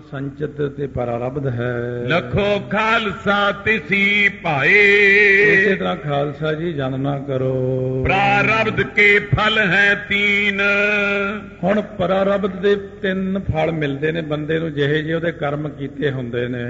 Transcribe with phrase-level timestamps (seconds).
[0.00, 4.78] ਸੰਚਿਤ ਤੇ ਪਰਾਰਬਧ ਹੈ। ਲਖੋ ਖਾਲਸਾ ਤਿਸੀ ਭਾਏ।
[5.52, 10.60] ਇਸੇ ਤਰ੍ਹਾਂ ਖਾਲਸਾ ਜੀ ਜਨ ਨਾ ਕਰੋ। ਪ੍ਰਾਰਬਧ ਕੇ ਫਲ ਹੈ ਤੀਨ।
[11.64, 16.48] ਹੁਣ ਪਰਾਰਬਧ ਦੇ ਤਿੰਨ ਫਲ ਮਿਲਦੇ ਨੇ ਬੰਦੇ ਨੂੰ ਜਿਹੇ ਜਿਹੇ ਉਹਦੇ ਕਰਮ ਕੀਤੇ ਹੁੰਦੇ
[16.48, 16.64] ਨੇ।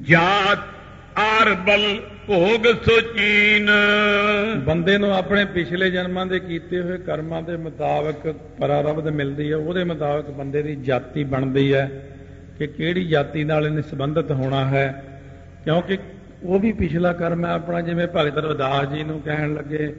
[0.00, 0.58] ਜਾਤ
[1.16, 3.70] ਆਰ ਬਲ ਭੋਗ ਸੁਚੀਨ।
[4.58, 9.84] ਬੰਦੇ ਨੂੰ ਆਪਣੇ ਪਿਛਲੇ ਜਨਮਾਂ ਦੇ ਕੀਤੇ ਹੋਏ ਕਰਮਾਂ ਦੇ ਮੁਤਾਬਕ ਪਰਾਰਬਧ ਮਿਲਦੀ ਹੈ। ਉਹਦੇ
[9.84, 12.10] ਮੁਤਾਬਕ ਬੰਦੇ ਦੀ ਜਾਤੀ ਬਣਦੀ ਹੈ
[12.58, 15.04] ਕਿ ਕਿਹੜੀ ਜਾਤੀ ਨਾਲ ਇਹਨੇ ਸੰਬੰਧਿਤ ਹੋਣਾ ਹੈ।
[15.64, 15.98] ਕਿਉਂਕਿ
[16.42, 19.96] ਉਹ ਵੀ ਪਿਛਲਾ ਕਰਮ ਹੈ। ਆਪਣਾ ਜਿਵੇਂ ਭਗਤ ਰਵਿਦਾਸ ਜੀ ਨੂੰ ਕਹਿਣ ਲੱਗੇ,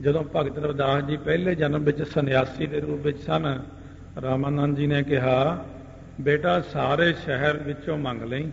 [0.00, 3.62] ਜਦੋਂ ਭਗਤ ਰਵਿਦਾਸ ਜੀ ਪਹਿਲੇ ਜਨਮ ਵਿੱਚ ਸੰਨਿਆਸੀ ਦੇ ਰੂਪ ਵਿੱਚ ਸਨ,
[4.22, 5.64] ਰਾਮਾਨੰਦ ਜੀ ਨੇ ਕਿਹਾ,
[6.20, 8.50] ਬੇਟਾ, ਸਾਰੇ ਸ਼ਹਿਰ ਵਿੱਚੋਂ ਮੰਗ ਲਈ।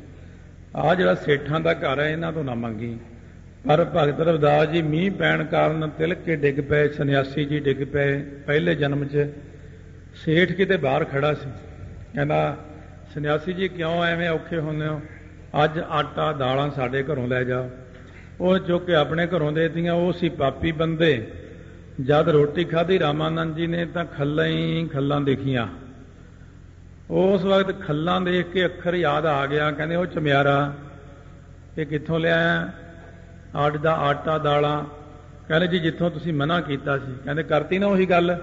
[0.76, 2.98] ਆ ਜਿਹੜਾ ਸੇਠਾਂ ਦਾ ਘਰ ਹੈ, ਇਹਨਾਂ ਤੋਂ ਨਾ ਮੰਗੀ।
[3.68, 8.22] ਪਰ ਭਗਤ ਰਵਿਦਾਸ ਜੀ ਮੀਂਹ ਪੈਣ ਕਾਰਨ ਤਿਲਕ ਕੇ ਡਿੱਗ ਪਏ, ਸੰਨਿਆਸੀ ਜੀ ਡਿੱਗ ਪਏ
[8.22, 9.30] ਪਹਿਲੇ ਜਨਮ 'ਚ।
[10.16, 11.50] ਸੇਠ ਕਿਤੇ ਬਾਹਰ ਖੜਾ ਸੀ।
[12.14, 12.58] ਕਹਿੰਦਾ,
[13.14, 15.02] ਸੰਨਿਆਸੀ ਜੀ, ਕਿਉਂ ਐਵੇਂ ਔਖੇ ਹੁੰਦੇ ਹੋ?
[15.64, 17.70] ਅੱਜ ਆਟਾ, ਦਾਲਾਂ ਸਾਡੇ ਘਰੋਂ ਲੈ ਜਾ।
[18.42, 21.28] ਉਹ ਚੁੱਕ ਕੇ ਆਪਣੇ ਘਰੋਂ ਦੇ ਦਿੱਤੀਆਂ ਉਹ ਸੀ ਪਾਪੀ ਬੰਦੇ।
[22.06, 25.68] ਜਦ ਰੋਟੀ ਖਾਧੀ ਰਾਮਾਨੰਦ ਜੀ ਨੇ ਤਾਂ ਖੱਲਾਂ ਹੀ ਖੱਲਾਂ ਦੇਖੀਆਂ।
[27.10, 30.74] ਉਸ ਵਕਤ ਖੱਲਾਂ ਦੇਖ ਕੇ ਅੱਖਰ ਯਾਦ ਆ ਗਿਆ, ਕਹਿੰਦੇ ਉਹ ਚਮਿਆਰਾ,
[31.78, 32.72] ਇਹ ਕਿੱਥੋਂ ਲਿਆਇਆ?
[33.56, 34.84] ਆਟ ਦਾ ਆਟਾ ਦਾਲਾਂ।
[35.48, 38.38] ਕਹਿੰਦੇ ਜੀ ਜਿੱਥੋਂ ਤੁਸੀਂ ਮਨਾ ਕੀਤਾ ਸੀ। ਕਹਿੰਦੇ ਕਰਤੀ ਨਾ ਉਹੀ ਗੱਲ।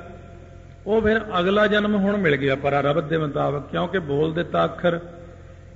[0.87, 5.01] ਉਹ ਫਿਰ ਅਗਲਾ ਜਨਮ ਹੁਣ ਮਿਲ ਗਿਆ ਪਰਾਰਬਧ ਦੇ ਮੁਤਾਬਕ, ਕਿਉਂਕਿ ਬੋਲ ਦਿੱਤਾ ਅੱਖਰ।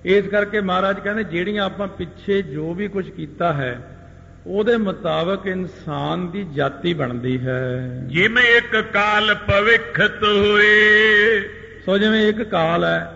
[0.05, 3.99] ਇਸ ਕਰਕੇ ਮਹਾਰਾਜ ਕਹਿੰਦੇ ਜਿਹੜੀਆਂ ਆਪਾਂ ਪਿੱਛੇ ਜੋ ਵੀ ਕੁਝ ਕੀਤਾ ਹੈ,
[4.47, 11.41] ਉਹਦੇ ਮੁਤਾਬਕ ਇਨਸਾਨ ਦੀ ਜਾਤੀ ਬਣਦੀ ਹੈ। ਜਿਵੇਂ ਇੱਕ ਕਾਲ ਭਵਿੱਖਤ ਹੋਏ
[11.87, 13.13] ਸੋ ਜਿਵੇਂ ਇੱਕ ਕਾਲ ਹੈ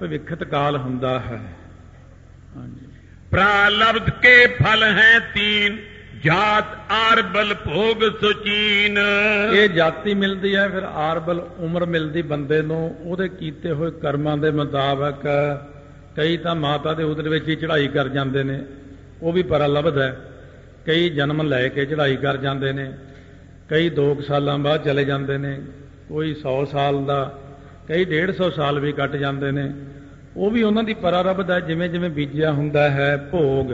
[0.00, 1.40] ਭਵਿੱਖਤ ਕਾਲ ਹੁੰਦਾ ਹੈ।
[2.56, 2.86] ਹਾਂਜੀ।
[3.30, 5.76] ਪ੍ਰਾਲਬਧ ਕੇ ਫਲ ਹੈ ਤੀਨ
[6.24, 8.98] ਜਾਤ ਆਰ ਬਲ ਭੋਗ ਸੁਚੀਨ।
[9.52, 14.50] ਇਹ ਜਾਤੀ ਮਿਲਦੀ ਹੈ ਫਿਰ ਆਰਬਲ ਉਮਰ ਮਿਲਦੀ ਬੰਦੇ ਨੂੰ ਉਹਦੇ ਕੀਤੇ ਹੋਏ ਕਰਮਾਂ ਦੇ
[14.50, 15.26] ਮੁਤਾਬਕ
[16.16, 18.62] ਕਈ ਤਾਂ ਮਾਤਾ ਦੇ ਉਦਰ ਵਿੱਚ ਹੀ ਚੜ੍ਹਾਈ ਕਰ ਜਾਂਦੇ ਨੇ
[19.22, 20.16] ਉਹ ਵੀ ਪਰਲਬਧ ਹੈ।
[20.86, 22.92] ਕਈ ਜਨਮ ਲੈ ਕੇ ਚੜ੍ਹਾਈ ਕਰ ਜਾਂਦੇ ਨੇ
[23.70, 25.60] ਕਈ 2 ਸਾਲਾਂ ਬਾਅਦ ਚਲੇ ਜਾਂਦੇ ਨੇ
[26.08, 27.38] ਕੋਈ 100 ਸਾਲ ਦਾ
[27.88, 29.72] ਕਈ 150 ਸਾਲ ਵੀ ਕੱਟ ਜਾਂਦੇ ਨੇ।
[30.36, 33.72] ਉਹ ਵੀ ਉਹਨਾਂ ਦੀ ਪਰਾਰਬਧ ਹੈ ਜਿਵੇਂ ਜਿਵੇਂ ਬੀਜਿਆ ਹੁੰਦਾ ਹੈ ਭੋਗ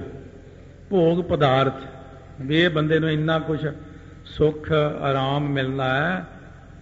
[0.90, 1.82] ਭੋਗ ਪਦਾਰਥ।
[2.40, 3.66] ਵੀ ਇਹ ਬੰਦੇ ਨੂੰ ਇੰਨਾ ਕੁਝ
[4.24, 6.24] ਸੁੱਖ ਆਰਾਮ ਮਿਲਣਾ ਹੈ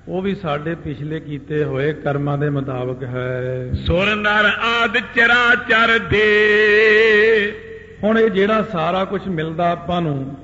[0.09, 6.27] ਉਹ ਵੀ ਸਾਡੇ ਪਿਛਲੇ ਕੀਤੇ ਹੋਏ ਕਰਮਾਂ ਦੇ ਮੁਤਾਬਕ ਹੈ। ਸੁਰ ਨਰ ਆਦ ਚਰਾਚਰ ਦੇ।
[8.03, 10.37] ਹੁਣ ਇਹ ਜਿਹੜਾ ਸਾਰਾ ਕੁਝ ਮਿਲਦਾ ਆਪਾਂ ਨੂੰ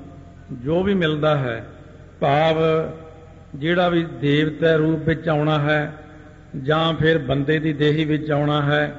[0.53, 1.66] ਜੋ ਵੀ ਮਿਲਦਾ ਹੈ
[2.21, 2.56] ਭਾਵ
[3.54, 5.93] ਜਿਹੜਾ ਵੀ ਦੇਵਤਾ ਰੂਪ ਵਿੱਚ ਆਉਣਾ ਹੈ
[6.62, 8.94] ਜਾਂ ਫਿਰ ਬੰਦੇ ਦੀ ਦੇਹੀ ਵਿੱਚ ਆਉਣਾ ਹੈ,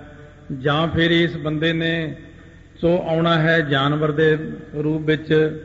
[0.59, 2.15] ਜਾਂ ਫਿਰ ਇਸ ਬੰਦੇ ਨੇ
[2.81, 4.37] ਸੋ ਆਉਣਾ ਹੈ ਜਾਨਵਰ ਦੇ
[4.83, 5.63] ਰੂਪ ਵਿੱਚ।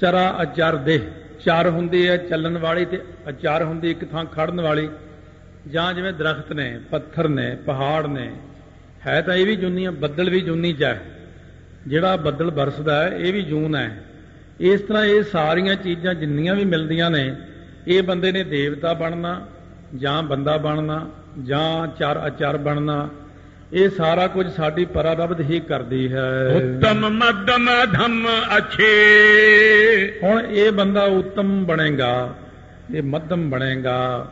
[0.00, 1.00] ਚਰਾ ਅਚਰ ਦੇ
[1.44, 4.88] ਚਾਰ ਹੁੰਦੀ ਹੈ ਚੱਲਣ ਵਾਲੀ ਤੇ ਅਚਰ ਹੁੰਦੀ ਇੱਕ ਥਾਂ ਖੜਨ ਵਾਲੀ।
[5.70, 8.32] ਜਾਂ ਜਿਵੇਂ ਦਰਖਤ ਨੇ, ਪੱਥਰ ਨੇ, ਪਹਾੜ ਨੇ,
[9.06, 11.02] ਹੈ ਤਾਂ ਇਹ ਵੀ ਜੁਨੀਆਂ ਬੱਦਲ ਵੀ ਜੁਨੀ ਚ ਹੈ।
[11.86, 14.04] ਜਿਹੜਾ ਬੱਦਲ ਬਰਸਦਾ ਹੈ, ਇਹ ਵੀ ਜੂਨ ਹੈ।
[14.60, 17.36] ਇਸ ਤਰ੍ਹਾਂ ਇਹ ਸਾਰੀਆਂ ਚੀਜ਼ਾਂ ਜਿੰਨੀਆਂ ਵੀ ਮਿਲਦੀਆਂ ਨੇ,
[17.86, 19.46] ਇਹ ਬੰਦੇ ਨੇ ਦੇਵਤਾ ਬਣਨਾ
[19.96, 21.06] ਜਾਂ ਬੰਦਾ ਬਣਨਾ
[21.44, 23.08] ਜਾਂ ਚਾਰ ਅਚਰ ਬਣਨਾ
[23.72, 28.28] ਇਹ ਸਾਰਾ ਕੁਝ ਸਾਡੀ ਪਰਾਰਬਧ ਹੀ ਕਰਦੀ ਹੈ। ਉੱਤਮ ਮੱਧਮ ਧੰਮ
[28.58, 28.92] ਅਛੇ।
[30.22, 32.34] ਹੁਣ ਇਹ ਬੰਦਾ ਉੱਤਮ ਬਣੇਗਾ
[32.94, 34.26] ਇਹ ਮੱਧਮ ਬਣੇਗਾ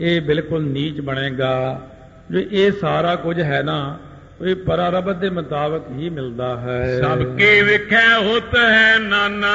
[0.00, 1.82] ਇਹ ਬਿਲਕੁਲ ਨੀਚ ਬਣੇਗਾ।
[2.30, 3.98] ਜੋ ਇਹ ਸਾਰਾ ਕੁਝ ਹੈ ਨਾ
[4.44, 9.54] ਇਹ ਪਰਾਰਬਧ ਦੇ ਮੁਤਾਬਕ ਹੀ ਮਿਲਦਾ ਹੈ। ਸਭ ਕੇ ਵਿਖੈ ਹੁਤ ਹੈ ਨਾਨਾ।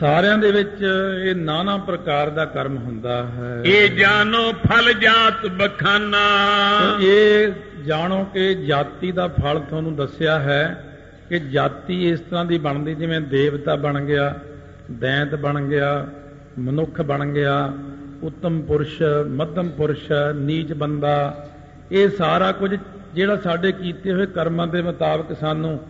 [0.00, 0.86] ਸਾਰਿਆਂ ਦੇ ਵਿੱਚ
[1.24, 6.24] ਇਹ ਨਾਨਾ ਪ੍ਰਕਾਰ ਦਾ ਕਰਮ ਹੁੰਦਾ ਹੈ। ਇਹ ਜਾਨੋ ਫਲ ਜਾਤ ਬਖਾਨਾ।
[7.00, 7.52] ਇਹ
[7.84, 10.84] ਜਾਣੋ ਕਿ ਜਾਤੀ ਦਾ ਫਲ ਤੁਹਾਨੂੰ ਦੱਸਿਆ ਹੈ
[11.28, 14.34] ਕਿ ਜਾਤੀ ਇਸ ਤਰ੍ਹਾਂ ਦੀ ਬਣਦੀ ਜਿਵੇਂ ਦੇਵਤਾ ਬਣ ਗਿਆ
[14.92, 16.06] ਦੈਂਤ ਬਣ ਗਿਆ
[16.58, 17.72] ਮਨੁੱਖ ਬਣ ਗਿਆ
[18.22, 21.46] ਉੱਤਮ ਪੁਰਸ਼ ਮੱਧਮ ਪੁਰਸ਼ ਨੀਚ ਬੰਦਾ
[21.92, 22.76] ਇਹ ਸਾਰਾ ਕੁਝ
[23.16, 25.80] ਜਿਹੜਾ ਸਾਡੇ ਕੀਤੇ ਹੋਏ ਕਰਮਾਂ ਦੇ ਮੁਤਾਬਕ ਸਾਨੂੰ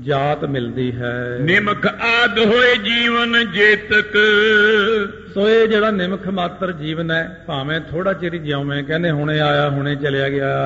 [0.00, 4.18] ਜਾਤ ਮਿਲਦੀ ਹੈ। ਨਿਮਕ ਆਦ ਹੋਏ ਜੀਵਨ ਜੇਤਕ।
[5.34, 9.70] ਸੋ ਇਹ ਜਿਹੜਾ ਨਿਮਖ ਮਾਤਰ ਜੀਵਨ ਹੈ ਭਾਵੇਂ ਥੋੜਾ ਚਿਰ ਹੀ ਜਿਉਵੇਂ ਕਹਿੰਦੇ ਹੁਣੇ ਆਇਆ
[9.70, 10.56] ਹੁਣੇ ਚਲਿਆ ਗਿਆ।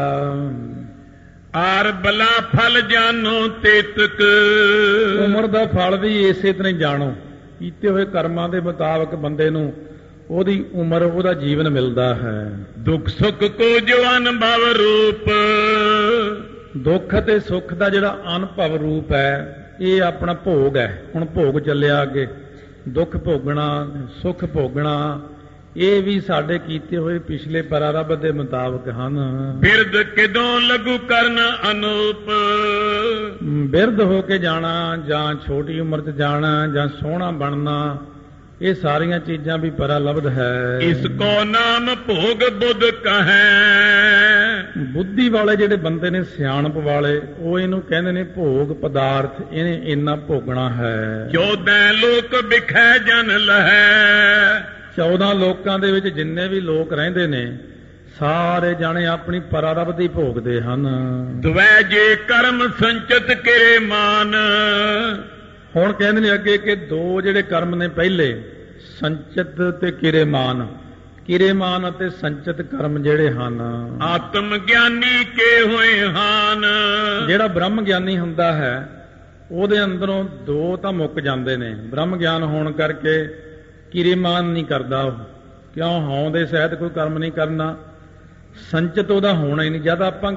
[1.56, 4.22] ਆਰ ਬਲਾ ਫਲ ਜਾਨੋ ਤੇਤਕ।
[5.25, 7.14] ਉਮਰ ਦਾ ਫਲ ਵੀ ਇਸੇ ਤਰ੍ਹਾਂ ਜਾਣੋ।
[7.58, 9.72] ਕੀਤੇ ਹੋਏ ਕਰਮਾਂ ਦੇ ਮੁਤਾਬਕ ਬੰਦੇ ਨੂੰ
[10.31, 15.31] ਉਹਦੀ ਉਮਰ ਉਹਦਾ ਜੀਵਨ ਮਿਲਦਾ ਹੈ। ਦੁੱਖ ਸੁੱਖ ਕੋ ਜੋ ਅਨਭਵ ਰੂਪ।
[16.76, 22.03] ਦੁੱਖ ਤੇ ਸੁੱਖ ਦਾ ਜਿਹੜਾ ਅਨੁਭਵ ਰੂਪ ਹੈ ਇਹ ਆਪਣਾ ਭੋਗ ਹੈ। ਹੁਣ ਭੋਗ ਚੱਲਿਆ
[22.03, 22.29] ਅੱਗੇ।
[22.88, 23.88] ਦੁੱਖ ਭੋਗਣਾ
[24.23, 25.21] ਸੁੱਖ ਭੋਗਣਾ
[25.76, 29.19] ਇਹ ਵੀ ਸਾਡੇ ਕੀਤੇ ਹੋਏ ਪਿਛਲੇ ਪਰਾਰਬਧ ਦੇ ਮੁਤਾਬਕ ਹਨ।
[29.56, 31.38] ਬਿਰਦ ਕਿਦੋਂ ਲਗੂ ਕਰਨ
[31.71, 32.31] ਅਨੂਪ?
[33.43, 37.99] ਬਿਰਧ ਹੋ ਕੇ ਜਾਣਾ ਜਾਂ ਛੋਟੀ ਉਮਰ 'ਚ ਜਾਣਾ ਜਾਂ ਸੋਹਣਾ ਬਣਨਾ
[38.62, 43.42] ਇਹ ਸਾਰੀਆਂ ਚੀਜ਼ਾਂ ਵੀ ਪਰਾਲਬਧ ਹੈ। ਇਸ ਕੋ ਨਾਮ ਭੋਗ ਬੁੱਧ ਕਹੈ।
[44.78, 50.16] ਬੁੱਧੀ ਵਾਲੇ ਜਿਹੜੇ ਬੰਦੇ ਨੇ ਸਿਆਣਪ ਵਾਲੇ ਉਹ ਇਹਨੂੰ ਕਹਿੰਦੇ ਨੇ ਭੋਗ ਪਦਾਰਥ। ਇਹਨੇ ਇੰਨਾ
[50.16, 54.60] ਭੋਗਣਾ ਹੈ। ਚੌਦੈ ਲੋਕ ਵਿਖੈ ਜਨ ਲਹੈ।
[54.96, 57.58] 14 ਲੋਕਾਂ ਦੇ ਵਿੱਚ ਜਿੰਨੇ ਵੀ ਲੋਕ ਰਹਿੰਦੇ ਨੇ
[58.18, 60.86] ਸਾਰੇ ਜਾਣੇ ਆਪਣੀ ਪਰਾਰਬਧ ਭੋਗਦੇ ਹਨ।
[61.40, 64.34] ਦਵੈ ਜੇ ਕਰਮ ਸੰਚਿਤ ਕਰੇ ਮਾਨ।
[65.76, 68.43] ਹੁਣ ਕਹਿੰਦੇ ਨੇ ਅੱਗੇ ਕਿ ਦੋ ਜਿਹੜੇ ਕਰਮ ਨੇ ਪਹਿਲੇ
[69.00, 70.67] ਸੰਚਿਤ ਤੇ ਕਿਰੇਮਾਨ।
[71.26, 73.61] ਕਿਰੇਮਾਨ ਅਤੇ ਸੰਚਿਤ ਕਰਮ ਜਿਹੜੇ ਹਨ।
[74.03, 76.67] ਆਤਮ ਗਿਆਨੀ ਕੇ ਹੋਏ ਹਨ?
[77.26, 79.06] ਜਿਹੜਾ ਬ੍ਰਹਮ ਗਿਆਨੀ ਹੁੰਦਾ ਹੈ
[79.50, 83.26] ਉਹਦੇ ਅੰਦਰੋਂ ਦੋ ਤਾਂ ਮੁੱਕ ਜਾਂਦੇ ਨੇ। ਬ੍ਰਹਮ ਗਿਆਨ ਹੋਣ ਕਰਕੇ
[83.93, 85.12] ਕਿਰੇਮਾਨ ਨਹੀਂ ਕਰਦਾ ਉਹ।
[85.75, 86.03] ਕਿਉਂ?
[86.03, 87.76] ਹਉ ਦੇ ਸਹਿਤ ਕੋਈ ਕਰਮ ਨਹੀਂ ਕਰਨਾ।
[88.71, 90.32] ਸੰਚਿਤ ਉਹਦਾ ਹੋਣਾ ਹੀ ਨਹੀਂ। ਜਦ ਆਪਾਂ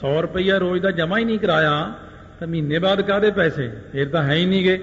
[0.00, 1.94] 100 ਰੁਪਈਆ ਰੋਜ਼ ਦਾ ਜਮਾ ਹੀ ਨਹੀਂ ਕਰਾਇਆ
[2.42, 3.70] ਤਾਂ ਮਹੀਨੇ ਬਾਅਦ ਕਾਦੇ ਪੈਸੇ?
[3.92, 4.78] ਫਿਰ ਤਾਂ ਹੈ ਹੀ ਨਹੀਂਗੇ।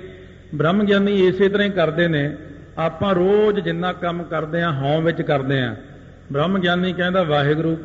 [0.56, 2.38] ਬ੍ਰਹਮ ਗਿਆਨੀ ਇਸੇ ਤਰ੍ਹਾਂ ਹੀ ਕਰਦੇ ਨੇ।
[2.78, 5.76] ਆਪਾਂ ਰੋਜ਼ ਜਿੰਨਾ ਕੰਮ ਕਰਦੇ ਆ ਹਉ ਵਿੱਚ ਕਰਦੇ ਆ
[6.32, 7.78] ਬ੍ਰਹਮ ਗਿਆਨੀ ਕਹਿੰਦਾ ਵਾਹਿਗੁਰੂ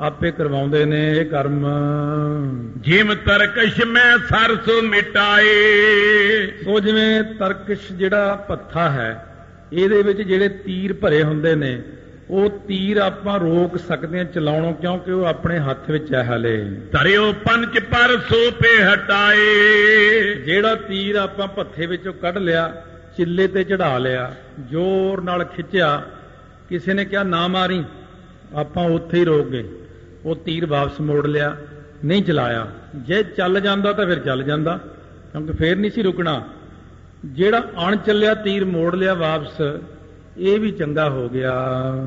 [0.00, 1.66] ਆਪੇ ਕਰਵਾਉਂਦੇ ਨੇ ਇਹ ਕਰਮ।
[2.76, 5.44] ਜਿਮ ਤਰਕਸ਼ ਮੈਂ ਸਰਸੋ ਮਿਟਾਏ।
[6.64, 9.10] ਸੋ ਜਿਵੇਂ ਤਰਕਸ਼ ਜਿਹੜਾ ਪੱਥਾ ਹੈ
[9.72, 11.82] ਇਹਦੇ ਵਿੱਚ ਜਿਹੜੇ ਤੀਰ ਭਰੇ ਹੁੰਦੇ ਨੇ
[12.30, 16.56] ਉਹ ਤੀਰ ਆਪਾਂ ਰੋਕ ਸਕਦੇ ਹਾਂ ਚਲਾਉਣੋਂ ਕਿਉਂਕਿ ਉਹ ਆਪਣੇ ਹੱਥ ਵਿੱਚ ਹੈ ਹਲੇ।
[16.92, 22.82] ਧਰਿਓ ਪੰਚ ਪਰ ਸੋਪੇ ਹਟਾਏ। ਜਿਹੜਾ ਤੀਰ ਆਪਾਂ ਪੱਥੇ ਵਿੱਚੋਂ ਕੱਢ ਲਿਆ
[23.16, 24.34] ਚਿੱਲੇ ਤੇ ਚੜਾ ਲਿਆ
[24.70, 26.02] ਜ਼ੋਰ ਨਾਲ ਖਿੱਚਿਆ
[26.68, 27.84] ਕਿਸੇ ਨੇ ਕਿਹਾ ਨਾ ਮਾਰੀ
[28.54, 29.64] ਆਪਾਂ ਉੱਥੇ ਹੀ ਰੋਕ ਗਏ।
[30.24, 31.56] ਉਹ ਤੀਰ ਵਾਪਸ ਮੋੜ ਲਿਆ
[32.04, 32.66] ਨਹੀਂ ਚਲਾਇਆ।
[32.96, 34.78] ਜੇ ਚੱਲ ਜਾਂਦਾ ਤਾਂ ਫਿਰ ਚੱਲ ਜਾਂਦਾ
[35.32, 36.42] ਕਿਉਂਕਿ ਫੇਰ ਨਹੀਂ ਸੀ ਰੁਕਣਾ।
[37.24, 39.62] ਜਿਹੜਾ ਅਣ ਚੱਲਿਆ ਤੀਰ ਮੋੜ ਲਿਆ ਵਾਪਸ
[40.38, 41.52] ਇਹ ਵੀ ਚੰਗਾ ਹੋ ਗਿਆ।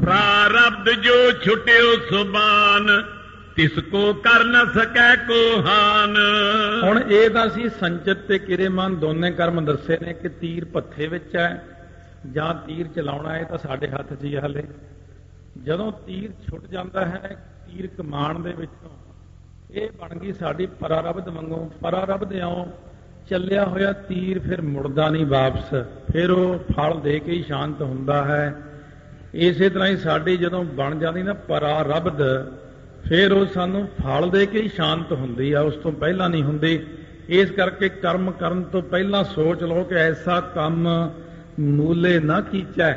[0.01, 3.01] ਪ੍ਰਾਰਬਧ ਜੋ ਛੁਟਿਓ ਸੁਬਾਨ
[3.55, 6.15] ਤਿਸ ਕੋ ਕਰ ਨ ਸਕੈ ਕੋ ਹਾਨ
[6.83, 11.35] ਹੁਣ ਇਹ ਤਾਂ ਸੀ ਸੰਚਿਤ ਤੇ ਕਿਰੇਮਨ ਦੋਨੇ ਕਰਮ ਦੱਸੇ ਨੇ ਕਿ ਤੀਰ ਪੱਥੇ ਵਿੱਚ
[11.35, 11.63] ਹੈ
[12.33, 14.63] ਜਾਂ ਤੀਰ ਚਲਾਉਣਾ ਹੈ ਤਾਂ ਸਾਡੇ ਹੱਥ 'ਚ ਹੀ ਹਲੇ।
[15.63, 17.35] ਜਦੋਂ ਤੀਰ ਛੁੱਟ ਜਾਂਦਾ ਹੈ
[17.67, 18.89] ਤੀਰ ਕਮਾਨ ਦੇ ਵਿੱਚੋਂ
[19.71, 22.65] ਇਹ ਬਣ ਗਈ ਸਾਡੀ ਪਰਾਰਬਧ ਵਾਂਗੂ। ਪਰਾਰਬਧ ਇਉਂ
[23.29, 25.73] ਚੱਲਿਆ ਹੋਇਆ ਤੀਰ ਫਿਰ ਮੁੜਦਾ ਨਹੀਂ ਵਾਪਸ।
[26.13, 28.55] ਫਿਰ ਉਹ ਫਲ ਦੇ ਕੇ ਹੀ ਸ਼ਾਂਤ ਹੁੰਦਾ ਹੈ।
[29.33, 32.21] ਇਸੇ ਤਰ੍ਹਾਂ ਹੀ ਸਾਡੀ ਜਦੋਂ ਬਣ ਜਾਂਦੀ ਨਾ ਪਰਾਰਬਧ
[33.03, 36.79] ਫਿਰ ਉਹ ਸਾਨੂੰ ਫਲ ਦੇ ਕੇ ਹੀ ਸ਼ਾਂਤ ਹੁੰਦੀ ਆ, ਉਸ ਤੋਂ ਪਹਿਲਾਂ ਨਹੀਂ ਹੁੰਦੀ।
[37.29, 40.87] ਇਸ ਕਰਕੇ ਕਰਮ ਕਰਨ ਤੋਂ ਪਹਿਲਾਂ ਸੋਚ ਲਓ ਕਿ ਐਸਾ ਕੰਮ
[41.59, 42.93] ਮੂਲੇ ਨਾ ਕੀਚੈ,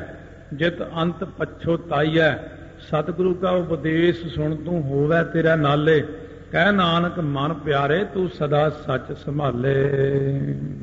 [0.53, 2.33] ਜਿਤ ਅੰਤ ਪਛੋ ਤਾਈਐ
[2.81, 6.05] ਸਤਿਗੁਰੂ ਕਾ ਉਪਦੇਸ਼ ਸੁਣ ਤੂੰ ਹੋਵੇ ਤੇਰਾ ਨਾਲੇ।
[6.53, 9.75] ਕਹਿ ਨਾਨਕ ਮਨ ਪਿਆਰੇ ਤੂੰ ਸਦਾ ਸੱਚ ਸੰਭਾਲੇ।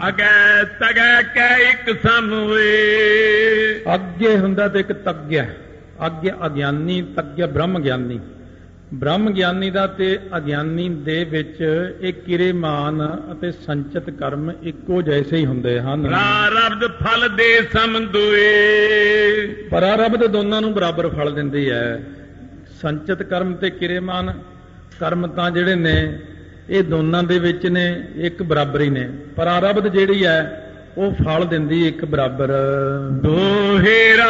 [0.07, 2.73] ਅਗੈ ਤਗੈ ਕੈ ਇੱਕ ਸਮਵੇ
[3.95, 5.45] ਅੱਗੇ ਹੁੰਦਾ ਤੇ ਇੱਕ ਤੱਗਿਆ।
[6.05, 8.19] ਅੱਗੇ ਅਗਿਆਨੀ ਤੱਗਿਆ ਬ੍ਰਹਮ ਗਿਆਨੀ।
[8.93, 11.61] ਬ੍ਰਹਮ ਗਿਆਨੀ ਦਾ ਤੇ ਅਗਿਆਨੀ ਦੇ ਵਿੱਚ
[12.01, 20.25] ਇਹ ਕਿਰੇਮਾਨ ਅਤੇ ਸੰਚਿਤ ਕਰਮ ਇੱਕੋ ਜੈਸੇ ਹੀ ਹੁੰਦੇ ਹਨ। ਪ੍ਰਾਰਬਧ ਫਲ ਦੇ ਸਮਦੁਏ ਪਰਾਰਬਧ
[20.25, 22.03] ਦੋਨਾਂ ਨੂੰ ਬਰਾਬਰ ਫਲ ਦਿੰਦੀ ਹੈ।
[22.81, 24.33] ਸੰਚਿਤ ਕਰਮ ਤੇ ਕਿਰੇਮਾਨ
[25.01, 26.19] ਕਰਮ ਤਾਂ ਜਿਹੜੇ ਨੇ
[26.69, 30.39] ਇਹ ਦੋਨਾਂ ਦੇ ਵਿੱਚ ਨੇ ਇੱਕ ਬਰਾਬਰ ਹੀ ਨੇ। ਪਰਾਰਬਧ ਜਿਹੜੀ ਹੈ
[30.97, 32.51] ਉਹ ਫਲ ਦਿੰਦੀ ਇੱਕ ਬਰਾਬਰ।
[33.11, 34.29] ਦੋਹੇਰਾ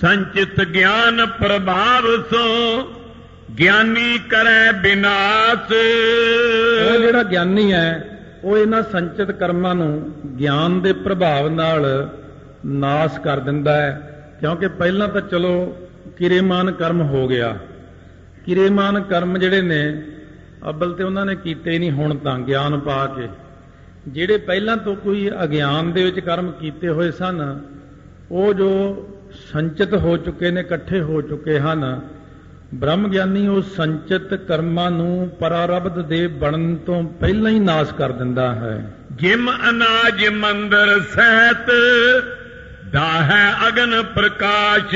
[0.00, 2.44] ਸੰਚਿਤ ਗਿਆਨ ਪ੍ਰਭਾਵ ਸੋ
[3.58, 5.72] ਗਿਆਨੀ ਕਰੈ ਬਿਨਾਸ਼।
[6.86, 7.88] ਉਹ ਜਿਹੜਾ ਗਿਆਨੀ ਹੈ
[8.44, 12.08] ਉਹ ਇਹਨਾਂ ਸੰਚਿਤ ਕਰਮਾਂ ਨੂੰ ਗਿਆਨ ਦੇ ਪ੍ਰਭਾਵ ਨਾਲ
[12.66, 13.90] ਨਾਸ਼ ਕਰ ਦਿੰਦਾ ਹੈ।
[14.40, 15.54] ਕਿਉਂਕਿ ਪਹਿਲਾਂ ਤਾਂ ਚਲੋ
[16.16, 17.56] ਕਿਰੇਮਾਨ ਕਰਮ ਹੋ ਗਿਆ।
[18.46, 20.02] ਕਿਰੇਮਾਨ ਕਰਮ ਜਿਹੜੇ ਨੇ,
[20.68, 23.28] ਅਬਲ ਤੇ ਉਹਨਾਂ ਨੇ ਕੀਤੇ ਹੀ ਨਹੀਂ ਹੁਣ ਤਾਂ ਗਿਆਨ ਪਾ ਕੇ।
[24.08, 27.60] ਜਿਹੜੇ ਪਹਿਲਾਂ ਤੋਂ ਕੋਈ ਅਗਿਆਨ ਦੇ ਵਿੱਚ ਕਰਮ ਕੀਤੇ ਹੋਏ ਸਨ,
[28.30, 28.70] ਉਹ ਜੋ
[29.52, 32.00] ਸੰਚਿਤ ਹੋ ਚੁੱਕੇ ਨੇ, ਇਕੱਠੇ ਹੋ ਚੁੱਕੇ ਹਨ
[32.74, 38.54] ਬ੍ਰਹਮ ਗਿਆਨੀ ਉਹ ਸੰਚਿਤ ਕਰਮਾਂ ਨੂੰ ਪਰਾਰਬਧ ਦੇ ਬਣਨ ਤੋਂ ਪਹਿਲਾਂ ਹੀ ਨਾਸ਼ ਕਰ ਦਿੰਦਾ
[38.54, 41.70] ਹੈ। ਜਿਮ ਅਨਾਜ ਮੰਦਰ ਸਹਿਤ
[42.94, 44.94] ਦਾ ਹੈ ਅਗਨ ਪ੍ਰਕਾਸ਼।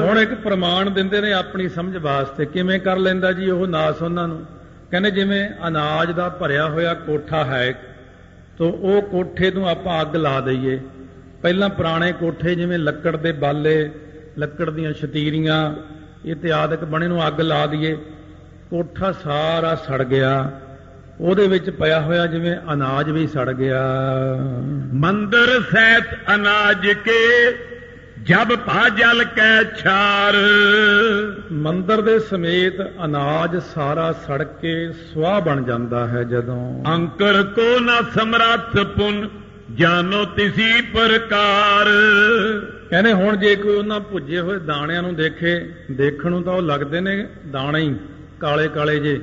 [0.00, 4.28] ਹੁਣ ਇੱਕ ਪ੍ਰਮਾਣ ਦਿੰਦੇ ਨੇ ਆਪਣੀ ਸਮਝ ਵਾਸਤੇ। ਕਿਵੇਂ ਕਰ ਲੈਂਦਾ ਜੀ ਉਹ ਨਾਸ ਉਹਨਾਂ
[4.28, 4.46] ਨੂੰ?
[4.90, 7.74] ਕਹਿੰਦੇ ਜਿਵੇਂ ਅਨਾਜ ਦਾ ਭਰਿਆ ਹੋਇਆ ਕੋਠਾ ਹੈ
[8.58, 10.80] ਤੋਂ ਉਹ ਕੋਠੇ ਨੂੰ ਆਪਾਂ ਅੱਗ ਲਾ ਦਈਏ।
[11.42, 13.90] ਪਹਿਲਾਂ ਪੁਰਾਣੇ ਕੋਠੇ ਜਿਵੇਂ ਲੱਕੜ ਦੇ ਬਾਲੇ,
[14.38, 15.74] ਲੱਕੜ ਦੀਆਂ ਛਤੀਰੀਆਂ
[16.24, 17.94] ਇਤਿਆਦਿਕ ਬਣੇ ਨੂੰ ਅੱਗ ਲਾ ਦਈਏ।
[18.70, 20.50] ਕੋਠਾ ਸਾਰਾ ਸੜ ਗਿਆ।
[21.22, 23.82] ਉਹਦੇ ਵਿੱਚ ਪਿਆ ਹੋਇਆ ਜਿਵੇਂ ਅਨਾਜ ਵੀ ਸੜ ਗਿਆ।
[24.94, 27.52] ਮੰਦਰ ਸਹਿਤ ਅਨਾਜ ਕੇ
[28.22, 30.36] ਜਬ ਭਾ ਜਲ ਕੈ ਛਾਰ।
[31.52, 38.00] ਮੰਦਰ ਦੇ ਸਮੇਤ ਅਨਾਜ ਸਾਰਾ ਸੜ ਕੇ ਸੁਆਹ ਬਣ ਜਾਂਦਾ ਹੈ ਜਦੋਂ। ਅੰਕਰ ਕੋ ਨਾ
[38.14, 39.28] ਸਮਰੱਥ ਪੁਨ
[39.74, 41.86] ਜਾਨੋ ਤਿਸੀ ਪ੍ਰਕਾਰ।
[42.90, 47.00] ਕਹਿੰਦੇ ਹੁਣ ਜੇ ਕੋਈ ਉਹਨਾਂ ਭੁੱਜੇ ਹੋਏ ਦਾਣਿਆਂ ਨੂੰ ਦੇਖੇ ਦੇਖਣ ਨੂੰ ਤਾਂ ਉਹ ਲੱਗਦੇ
[47.00, 47.94] ਨੇ ਦਾਣੇ ਹੀ
[48.40, 49.20] ਕਾਲੇ ਕਾਲੇ ਜੇ।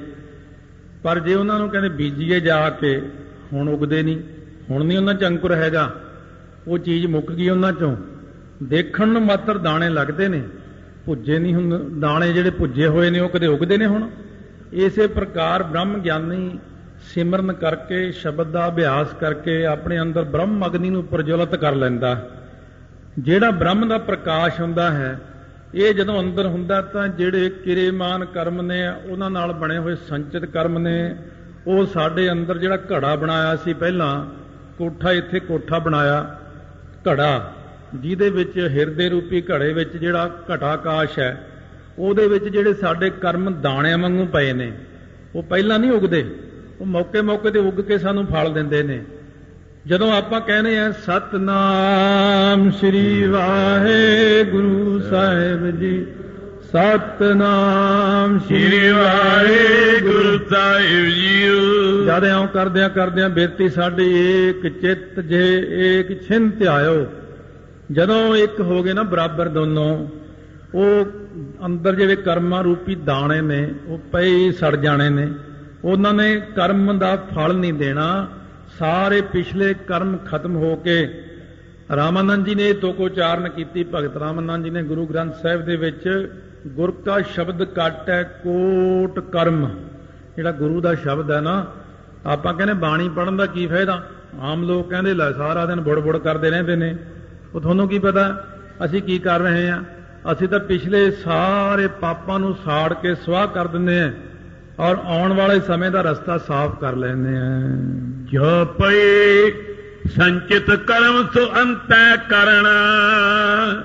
[1.03, 3.01] ਪਰ ਜੇ ਉਹਨਾਂ ਨੂੰ ਕਹਿੰਦੇ ਬੀਜੀਏ ਜਾ ਕੇ,
[3.53, 4.19] ਹੁਣ ਉਗਦੇ ਨਹੀਂ,
[4.69, 5.91] ਹੁਣ ਨਹੀਂ ਉਹਨਾਂ ਚ ਅੰਕੁਰ ਹੈਗਾ,
[6.67, 7.95] ਉਹ ਚੀਜ਼ ਮੁੱਕ ਗਈ ਉਹਨਾਂ ਚੋਂ।
[8.63, 10.43] ਦੇਖਣ ਨੂੰ ਮਾਤਰ ਦਾਣੇ ਲੱਗਦੇ ਨੇ,
[11.05, 14.09] ਭੁੱਜੇ ਨਹੀਂ ਹੁੰਦੇ, ਦਾਣੇ ਜਿਹੜੇ ਭੁੱਜੇ ਹੋਏ ਨੇ, ਉਹ ਕਦੇ ਉਗਦੇ ਨੇ ਹੁਣ।
[14.73, 16.59] ਇਸੇ ਪ੍ਰਕਾਰ ਬ੍ਰਹਮ ਗਿਆਨੀ
[17.13, 22.29] ਸਿਮਰਨ ਕਰਕੇ, ਸ਼ਬਦ ਦਾ ਅਭਿਆਸ ਕਰਕੇ ਆਪਣੇ ਅੰਦਰ ਬ੍ਰਹਮ ਅਗਨੀ ਨੂੰ ਪ੍ਰਜਵਲਿਤ ਕਰ ਲੈਂਦਾ।
[23.19, 25.19] ਜਿਹੜਾ ਬ੍ਰਹਮ ਦਾ ਪ੍ਰਕਾਸ਼ ਹੁੰਦਾ ਹੈ
[25.75, 30.77] ਇਹ ਜਦੋਂ ਅੰਦਰ ਹੁੰਦਾ ਤਾਂ ਜਿਹੜੇ ਕਿਰੇਮਾਨ ਕਰਮ ਨੇ ਉਹਨਾਂ ਨਾਲ ਬਣੇ ਹੋਏ ਸੰਚਿਤ ਕਰਮ
[30.77, 31.15] ਨੇ,
[31.67, 34.25] ਉਹ ਸਾਡੇ ਅੰਦਰ ਜਿਹੜਾ ਘੜਾ ਬਣਾਇਆ ਸੀ ਪਹਿਲਾਂ,
[34.77, 36.39] ਕੋਠਾ ਇੱਥੇ ਕੋਠਾ ਬਣਾਇਆ,
[37.09, 37.53] ਘੜਾ,
[37.95, 41.47] ਜਿਹਦੇ ਵਿੱਚ ਹਿਰਦੇ ਰੂਪੀ ਘੜੇ ਵਿੱਚ ਜਿਹੜਾ ਘਟਾਕਾਸ਼ ਹੈ,
[41.99, 44.71] ਉਹਦੇ ਵਿੱਚ ਜਿਹੜੇ ਸਾਡੇ ਕਰਮ ਦਾਣਿਆਂ ਵਾਂਗੂ ਪਏ ਨੇ,
[45.35, 46.25] ਉਹ ਪਹਿਲਾਂ ਨਹੀਂ ਉਗਦੇ,
[46.81, 49.01] ਉਹ ਮੌਕੇ ਮੌਕੇ ਤੇ ਉੱਗ ਕੇ ਸਾਨੂੰ ਫਲ ਦਿੰਦੇ ਨੇ।
[49.88, 56.07] ਜਦੋਂ ਆਪਾਂ ਕਹਿੰਦੇ ਆ ਸਤਨਾਮ ਸ੍ਰੀ ਵਾਹਿਗੁਰੂ ਸਾਹਿਬ ਜੀ
[56.63, 66.27] ਸਤਨਾਮ ਸ੍ਰੀ ਵਾਹਿਗੁਰੂ ਸਾਹਿਬ ਜੀਓ। ਜਦ ਇਉਂ ਕਰਦਿਆਂ ਕਰਦਿਆਂ ਬੇਤੀ ਸਾਡੀ ਏਕ ਚਿੱਤ ਜੇ ਏਕ
[66.27, 67.05] ਛਿੰਤ ਆਇਓ।
[67.91, 70.07] ਜਦੋਂ ਇੱਕ ਹੋ ਗਏ ਨਾ ਬਰਾਬਰ ਦੋਨੋਂ
[70.75, 71.05] ਉਹ
[71.65, 75.33] ਅੰਦਰ ਜਿਹੜੇ ਕਰਮਾਂ ਰੂਪੀ ਦਾਣੇ ਨੇ ਉਹ ਹੀ ਸੜ ਜਾਣੇ ਨੇ।
[75.83, 78.27] ਉਹਨਾਂ ਨੇ ਕਰਮ ਦਾ ਫਲ ਨਹੀਂ ਦੇਣਾ।
[78.77, 81.23] ਸਾਰੇ ਪਿਛਲੇ ਕਰਮ ਖਤਮ ਹੋ ਕੇ
[81.95, 86.33] ਰਾਮਾਨੰਦ ਜੀ ਨੇ ਤੋਕੋ ਉਚਾਰਨ ਕੀਤੀ। ਭਗਤ ਰਾਮਾਨੰਦ ਜੀ ਨੇ ਗੁਰੂ ਗ੍ਰੰਥ ਸਾਹਿਬ ਦੇ ਵਿੱਚ
[86.67, 89.69] ਗੁਰ ਕਾ ਸ਼ਬਦ ਕੱਟ ਹੈ ਕੋਟ ਕਰਮ,
[90.35, 91.65] ਜਿਹੜਾ ਗੁਰੂ ਦਾ ਸ਼ਬਦ ਹੈ ਨਾ,
[92.25, 94.03] ਆਪਾਂ ਕਹਿੰਦੇ ਬਾਣੀ ਪੜਨ ਦਾ ਕੀ ਫਾਇਦਾ?
[94.39, 96.95] ਆਮ ਲੋਕ ਕਹਿੰਦੇ, ਲੈ ਸਾਰਾ ਦਿਨ ਬੁੜ-ਬੁੜ ਕਰਦੇ ਰਹਿੰਦੇ ਨੇ।
[97.55, 98.45] ਉਹ ਤੁਹਾਨੂੰ ਕੀ ਪਤਾ,
[98.85, 99.83] ਅਸੀਂ ਕੀ ਕਰ ਰਹੇ ਹਾਂ?
[100.31, 104.11] ਅਸੀਂ ਤਾਂ ਪਿਛਲੇ ਸਾਰੇ ਪਾਪਾਂ ਨੂੰ ਸਾੜ ਕੇ ਸਵਾਹ ਕਰ ਦਿੰਦੇ ਹਾਂ।
[104.79, 107.77] ਔਰ ਆਉਣ ਵਾਲੇ ਸਮੇਂ ਦਾ ਰਸਤਾ ਸਾਫ਼ ਕਰ ਲੈਂਦੇ ਹਾਂ
[108.24, 109.51] ਜੋ ਪਏ
[110.15, 112.74] ਸੰਚਿਤ ਕਰਮ ਸੋ ਅੰਤੈ ਕਰਣਾ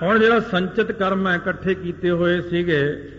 [0.03, 3.11] ਹੁਣ ਜਿਹੜਾ ਸੰਚਿਤ ਕਰਮ ਹੈ ਇਕੱਠੇ ਕੀਤੇ ਹੋਏ ਸੀਗੇ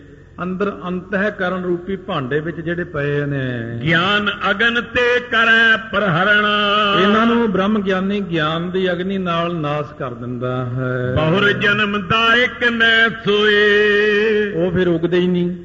[0.42, 7.26] ਅੰਦਰ ਅੰਤਹਿ ਕਰਨ ਰੂਪੀ ਭਾਂਡੇ ਵਿੱਚ ਜਿਹੜੇ ਪਏ ਨੇ। ਗਿਆਨ ਅਗਨ ਤੇ ਕਰੈ ਪ੍ਰਹਰਣਾ। ਇਹਨਾਂ
[7.26, 13.08] ਨੂੰ ਬ੍ਰਹਮ ਗਿਆਨੀ ਗਿਆਨ ਦੀ ਅਗਨੀ ਨਾਲ ਨਾਸ ਕਰ ਦਿੰਦਾ ਹੈ। ਬਹੁਰ ਜਨਮ ਦਾਇਕ ਨੈ
[13.08, 15.56] ਸੋਏ। ਉਹ ਫਿਰ ਉਗਦੇ ਹੀ ਨਹੀਂ।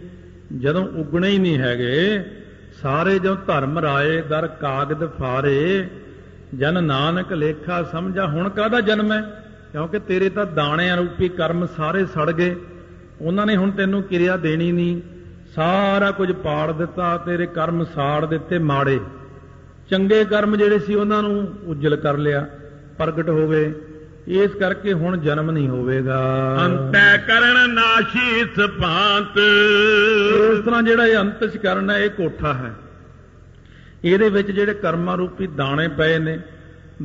[0.60, 2.24] ਜਦੋਂ ਉਗਣੇ ਹੀ ਨਹੀਂ ਹੈਗੇ,
[2.82, 5.88] ਸਾਰੇ ਜੋ ਧਰਮ ਰਾਏ ਦਰ ਕਾਗਦ ਫਾਰੇ,
[6.58, 9.46] ਜਨ ਨਾਨਕ ਲੇਖਾ ਸਮਝਾ, ਹੁਣ ਕਾਹਦਾ ਜਨਮ ਹੈ?
[9.72, 12.56] ਕਿਉਂਕਿ ਤੇਰੇ ਤਾਂ ਦਾਣਿਆਂ ਰੂਪੀ ਕਰਮ ਸਾਰੇ ਸੜ ਗਏ।
[13.22, 15.02] ਉਹਨਾਂ ਨੇ ਹੁਣ ਤੈਨੂੰ ਕਿਰਿਆ ਦੇਣੀ ਨਹੀਂ।
[15.56, 19.00] ਸਾਰਾ ਕੁਝ ਪਾੜ ਦਿੱਤਾ, ਤੇਰੇ ਕਰਮ ਸਾੜ ਦਿੱਤੇ ਮਾੜੇ।
[19.90, 22.48] ਚੰਗੇ ਕਰਮ ਜਿਹੜੇ ਸੀ ਉਹਨਾਂ ਨੂੰ ਉਜਲ ਕਰ ਲਿਆ,
[22.98, 23.74] ਪ੍ਰਗਟ ਹੋ ਗਏ।
[24.28, 26.20] ਇਸ ਕਰਕੇ ਹੁਣ ਜਨਮ ਨਹੀਂ ਹੋਵੇਗਾ।
[26.66, 32.74] ਅੰਤੈ ਕਰਨ ਨਾਸ਼ੀ ਸਪਾਂਤ ਇਸ ਤਰ੍ਹਾਂ ਜਿਹੜਾ ਇਹ ਅੰਤਿਸ਼ ਕਰਨ ਹੈ ਇਹ ਕੋਠਾ ਹੈ।
[34.06, 36.40] ਇਹਦੇ ਵਿੱਚ ਜਿਹੜੇ ਕਰਮਾਂ ਰੂਪੀ ਦਾਣੇ ਪਏ ਨੇ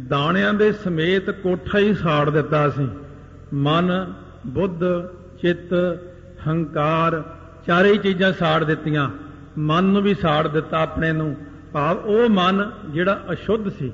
[0.09, 2.89] ਦਾਣਿਆਂ ਦੇ ਸਮੇਤ ਕੋਠਾ ਹੀ ਸਾੜ ਦਿੱਤਾ ਸੀ।
[3.55, 4.15] ਮਨ
[4.47, 4.85] ਬੁੱਧ
[5.43, 5.99] ਚਿੱਤ
[6.49, 7.23] ਹੰਕਾਰ
[7.67, 9.11] ਚਾਰੇ ਹੀ ਚੀਜ਼ਾਂ ਸਾੜ ਦਿੱਤੀਆਂ।
[9.59, 11.37] ਮਨ ਨੂੰ ਵੀ ਸਾੜ ਦਿੱਤਾ ਆਪਣੇ ਨੂੰ।
[11.73, 13.93] ਭਾਵ ਉਹ ਮਨ ਜਿਹੜਾ ਅਸ਼ੁੱਧ ਸੀ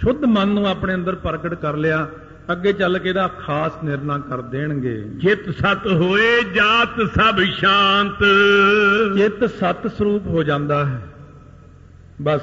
[0.00, 2.08] ਸ਼ੁੱਧ ਮਨ ਨੂੰ ਆਪਣੇ ਅੰਦਰ ਪ੍ਰਗਟ ਕਰ ਲਿਆ।
[2.52, 8.24] ਅੱਗੇ ਚੱਲ ਕੇ ਇਹਦਾ ਖਾਸ ਨਿਰਣਾ ਕਰ ਦੇਣਗੇ। ਜਿਤ ਸਤ ਹੋਏ ਜਾਤ ਸਭ ਸ਼ਾਂਤ।
[9.16, 11.02] ਚਿੱਤ ਸਤ ਸਰੂਪ ਹੋ ਜਾਂਦਾ ਹੈ।
[12.22, 12.40] ਬਸ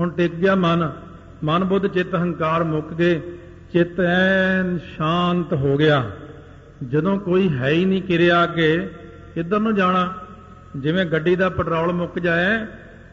[0.00, 0.92] ਹੁਣ ਟਿਕ ਗਿਆ ਮਨ।
[1.44, 3.20] ਮਨ ਬੁੱਧ ਚਿੱਤ ਹੰਕਾਰ ਮੁੱਕ ਗਏ।
[3.72, 6.10] ਚਿੱਤ ਐਨ ਸ਼ਾਂਤ ਹੋ ਗਿਆ।
[6.88, 8.90] ਜਦੋਂ ਕੋਈ ਹੈ ਹੀ ਨਹੀਂ ਕਿਰਿਆ ਅੱਗੇ
[9.34, 10.14] ਕਿੱਧਰ ਨੂੰ ਜਾਣਾ?
[10.76, 12.66] ਜਿਵੇਂ ਗੱਡੀ ਦਾ ਪੈਟਰੋਲ ਮੁੱਕ ਜਾਏ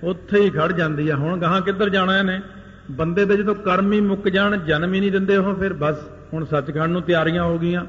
[0.04, 2.42] ਉੱਥੇ ਹੀ ਖੜ ਜਾਂਦੀ ਆ। ਹੁਣ ਗਾਹਾਂ ਕਿੱਧਰ ਜਾਣਾ ਇਹਨੇ?
[2.92, 5.96] ਬੰਦੇ ਦੇ ਜਦੋਂ ਕਰਮ ਹੀ ਮੁੱਕ ਜਾਣ, ਜਨਮ ਹੀ ਨਹੀਂ ਦਿੰਦੇ ਉਹ, ਫਿਰ ਬਸ
[6.34, 7.86] ਹੁਣ ਸੱਚਖੰਡ ਨੂੰ ਤਿਆਰੀਆਂ ਹੋ ਗਈਆਂ।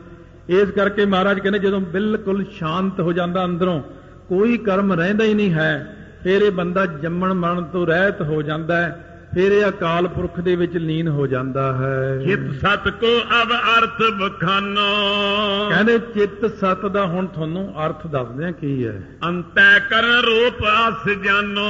[0.49, 3.83] ਇਸ ਕਰਕੇ ਮਹਾਰਾਜ ਕਹਿੰਦੇ, ਜਦੋਂ ਬਿਲਕੁਲ ਸ਼ਾਂਤ ਹੋ ਜਾਂਦਾ ਅੰਦਰੋਂ,
[4.29, 8.77] ਕੋਈ ਕਰਮ ਰਹਿੰਦਾ ਹੀ ਨਹੀਂ ਹੈ। ਫਿਰ ਇਹ ਬੰਦਾ ਜੰਮਣ ਮਰਨ ਤੋਂ ਰਹਿਤ ਹੋ ਜਾਂਦਾ
[8.77, 13.53] ਹੈ। ਫਿਰ ਇਹ ਅਕਾਲ ਪੁਰਖ ਦੇ ਵਿੱਚ ਲੀਨ ਹੋ ਜਾਂਦਾ ਹੈ। ਜਿਤ ਸਤ ਕੋ ਅਬ
[13.53, 20.21] ਅਰਥ ਬਖਾਨੋ। ਕਹਿੰਦੇ ਚਿੱਤ ਸਤ ਦਾ ਹੁਣ ਤੁਹਾਨੂੰ ਅਰਥ ਦੱਸਦੇ ਆ ਕੀ ਹੈ। ਅੰਤੈ ਕਰਨ
[20.21, 21.67] ਰੂਪ ਅਸ ਜਾਨੋ।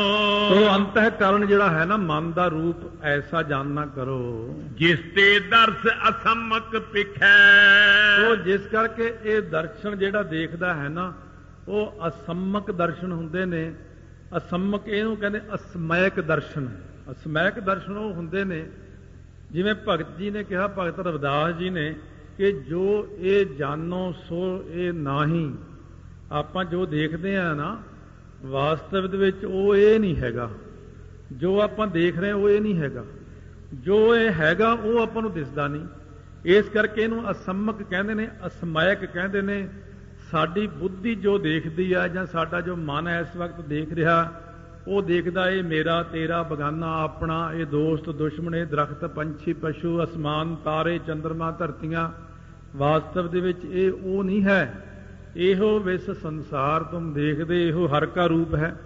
[0.49, 5.93] ਉਹ ਅੰਤਹਿ ਕਰਨ ਜਿਹੜਾ ਹੈ ਨਾ ਮਨ ਦਾ ਰੂਪ ਐਸਾ ਜਾਣਨਾ ਕਰੋ। ਜਿਸ ਤੇ ਦਰਸ
[6.09, 11.15] ਅਸਮਕ ਪਿਖੈ। ਉਹ ਜਿਸ ਕਰਕੇ ਇਹ ਦਰਸ਼ਨ ਜਿਹੜਾ ਦੇਖਦਾ ਹੈ ਨਾ
[11.69, 13.75] ਉਹ ਅਸੰਮਕ ਦਰਸ਼ਨ ਹੁੰਦੇ ਨੇ।
[14.37, 18.67] ਅਸੰਮਕ ਇਹਨੂੰ ਕਹਿੰਦੇ ਅਸਮੈਕ ਦਰਸ਼ਨ। ਅਸਮੈਕ ਦਰਸ਼ਨ ਉਹ ਹੁੰਦੇ ਨੇ।
[19.53, 21.95] ਜਿਵੇਂ ਭਗਤ ਜੀ ਨੇ ਕਿਹਾ, ਭਗਤ ਰਵਿਦਾਸ ਜੀ ਨੇ
[22.37, 25.55] ਕਿ ਜੋ ਇਹ ਜਾਣੋ, ਸੋ ਇਹ ਨਾਹੀ।
[26.33, 27.83] ਆਪਾਂ ਜੋ ਦੇਖਦੇ ਆ ਨਾ,
[28.43, 30.51] ਵਾਸਤਵ ਦੇ ਵਿੱਚ ਉਹ ਇਹ ਨਹੀਂ ਹੈਗਾ।
[31.33, 33.05] ਜੋ ਆਪਾਂ ਦੇਖ ਰਹੇ ਉਹ ਇਹ ਨਹੀਂ ਹੈਗਾ।
[33.75, 35.87] ਜੋ ਇਹ ਹੈਗਾ, ਉਹ ਆਪਾਂ ਨੂੰ ਦਿਸਦਾ ਨਹੀਂ।
[36.45, 39.69] ਇਸ ਕਰਕੇ ਇਹਨੂੰ ਅਸੰਮਕ ਕਹਿੰਦੇ ਨੇ ਅਸਮਾਇਕ ਕਹਿੰਦੇ ਨੇ।
[40.31, 44.43] ਸਾਡੀ ਬੁੱਧੀ ਜੋ ਦੇਖਦੀ ਆ ਜਾਂ ਸਾਡਾ ਜੋ ਮਨ ਇਸ ਵਕਤ ਦੇਖ ਰਿਹਾ
[44.89, 50.57] ਉਹ ਦੇਖਦਾ ਇਹ ਮੇਰਾ ਤੇਰਾ ਬਗਾਨਾ ਆਪਣਾ ਇਹ ਦੋਸਤ ਦੁਸ਼ਮਣ ਇਹ ਦਰਖਤ ਪੰਛੀ ਪਸ਼ੂ ਅਸਮਾਨ
[50.57, 52.11] ਤਾਰੇ ਚੰ드ਰਮਾ ਧਰਤੀਆਂ।
[52.77, 54.85] ਵਾਸਤਵ ਦੇ ਵਿੱਚ ਇਹ ਉਹ ਨਹੀਂ ਹੈ।
[55.37, 58.81] ਇਹੋ ਵਿਸ ਸੰਸਾਰ ਤੁਮ ਦੇਖਦੇ ਇਹੋ ਹਰ ਕਾ ਰੂਪ ਹੈ।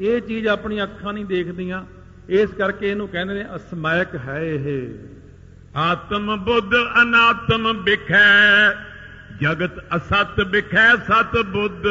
[0.00, 1.84] ਇਹ ਚੀਜ਼ ਆਪਣੀ ਅੱਖਾਂ ਨਹੀਂ ਦੇਖਦੀਆਂ।
[2.28, 4.88] ਇਸ ਕਰਕੇ ਇਹਨੂੰ ਕਹਿੰਦੇ ਨੇ ਅਸਮਾਇਕ ਹੈ ਇਹ।
[5.76, 8.70] ਆਤਮ ਬੁੱਧ ਅਨਾਤਮ ਵਿਖੈ।
[9.40, 11.86] ਜਗਤ ਅਸਤ ਵਿਖੈ ਸਤ ਬੁੱਧ।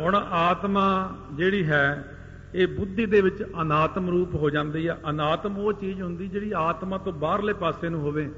[0.00, 2.13] ਹੁਣ ਆਤਮਾ ਜਿਹੜੀ ਹੈ
[2.54, 6.98] ਇਹ ਬੁੱਧੀ ਦੇ ਵਿੱਚ ਅਨਾਤਮ ਰੂਪ ਹੋ ਜਾਂਦੀ ਆ। ਅਨਾਤਮ ਉਹ ਚੀਜ਼ ਹੁੰਦੀ ਜਿਹੜੀ ਆਤਮਾ
[6.98, 8.30] ਤੋਂ ਬਾਹਰਲੇ ਪਾਸੇ ਨੂੰ ਹੋਵੇ।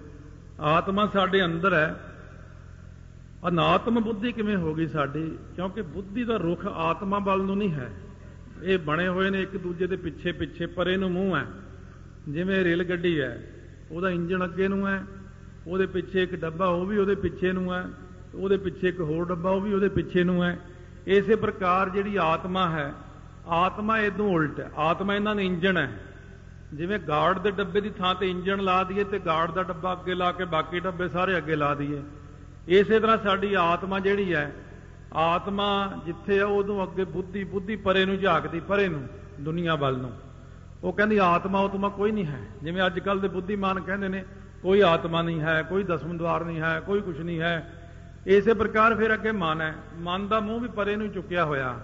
[0.61, 2.01] ਆਤਮਾ ਸਾਡੇ ਅੰਦਰ ਹੈ।
[3.49, 5.39] ਅਨਾਤਮ ਬੁੱਧੀ ਕਿਵੇਂ ਹੋ ਗਈ ਸਾਡੀ?
[5.57, 7.93] ਕਿਉਂਕਿ ਬੁੱਧੀ ਦਾ ਰੁਖ ਆਤਮਾ ਵੱਲ ਨੂੰ ਨਹੀਂ ਹੈ।
[8.63, 11.47] ਇਹ ਬਣੇ ਹੋਏ ਨੇ ਇੱਕ ਦੂਜੇ ਦੇ ਪਿੱਛੇ ਪਿੱਛੇ ਪਰੇ ਨੂੰ ਮੂੰਹ ਹੈ।
[12.29, 13.51] ਜਿਵੇਂ ਰੇਲ ਗੱਡੀ ਹੈ,
[13.91, 15.05] ਉਹਦਾ ਇੰਜਣ ਅੱਗੇ ਨੂੰ ਹੈ।
[15.67, 17.85] ਉਹਦੇ ਪਿੱਛੇ ਇੱਕ ਡੱਬਾ, ਉਹ ਵੀ ਉਹਦੇ ਪਿੱਛੇ ਨੂੰ ਹੈ।
[18.35, 20.59] ਉਹਦੇ ਪਿੱਛੇ ਇੱਕ ਹੋਰ ਡੱਬਾ, ਉਹ ਵੀ ਉਹਦੇ ਪਿੱਛੇ ਨੂੰ ਹੈ।
[21.07, 22.95] ਇਸੇ ਪ੍ਰਕਾਰ ਜਿਹੜੀ ਆਤਮਾ ਹੈ
[23.49, 26.01] ਆਤਮਾ ਇਦੋਂ ਉਲਟ ਹੈ। ਆਤਮਾ ਇਹਨਾਂ ਦਾ ਇੰਜਣ ਹੈ।
[26.75, 30.15] ਜਿਵੇਂ ਗਾਰਡ ਦੇ ਡੱਬੇ ਦੀ ਥਾਂ ਤੇ ਇੰਜਣ ਲਾ ਦਈਏ ਤੇ ਗਾਰਡ ਦਾ ਡੱਬਾ ਅੱਗੇ
[30.15, 32.03] ਲਾ ਕੇ ਬਾਕੀ ਡੱਬੇ ਸਾਰੇ ਅੱਗੇ ਲਾ ਦਈਏ।
[32.69, 34.53] ਇਸੇ ਤਰ੍ਹਾਂ ਸਾਡੀ ਆਤਮਾ ਜਿਹੜੀ ਹੈ,
[35.15, 39.09] ਆਤਮਾ ਜਿੱਥੇ ਆ ਉਦੋਂ ਅੱਗੇ ਬੁੱਧੀ ਬੁੱਧੀ ਪਰੇ ਨੂੰ ਝਾਕਦੀ, ਪਰੇ ਨੂੰ,
[39.41, 40.13] ਦੁਨੀਆ ਵੱਲ ਨੂੰ।
[40.85, 44.25] ਉਹ ਕਹਿੰਦੀ ਆਤਮਾ ਉਤਮਾ ਕੋਈ ਨਹੀਂ ਹੈ। ਜਿਵੇਂ ਅੱਜ ਕੱਲ ਦੇ ਬੁੱਧੀਮਾਨ ਕਹਿੰਦੇ ਨੇ,
[44.63, 47.73] ਕੋਈ ਆਤਮਾ ਨਹੀਂ ਹੈ, ਕੋਈ ਦਸਮ ਦਵਾਰ ਨਹੀਂ ਹੈ, ਕੋਈ ਕੁਝ ਨਹੀਂ ਹੈ।
[48.27, 51.81] ਇਸੇ ਪ੍ਰਕਾਰ ਫਿਰ ਅੱਗੇ ਮਨ ਹੈ। ਮਨ ਦਾ ਮੂੰਹ ਵੀ ਪਰੇ ਨੂੰ ਚੁੱਕਿਆ ਹੋਇਆ।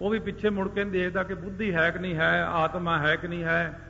[0.00, 3.28] ਉਹ ਵੀ ਪਿੱਛੇ ਮੁੜ ਕੇ ਦੇਖਦਾ ਕਿ ਬੁੱਧੀ ਹੈ ਕਿ ਨਹੀਂ ਹੈ, ਆਤਮਾ ਹੈ ਕਿ
[3.28, 3.80] ਨਹੀਂ ਹੈ।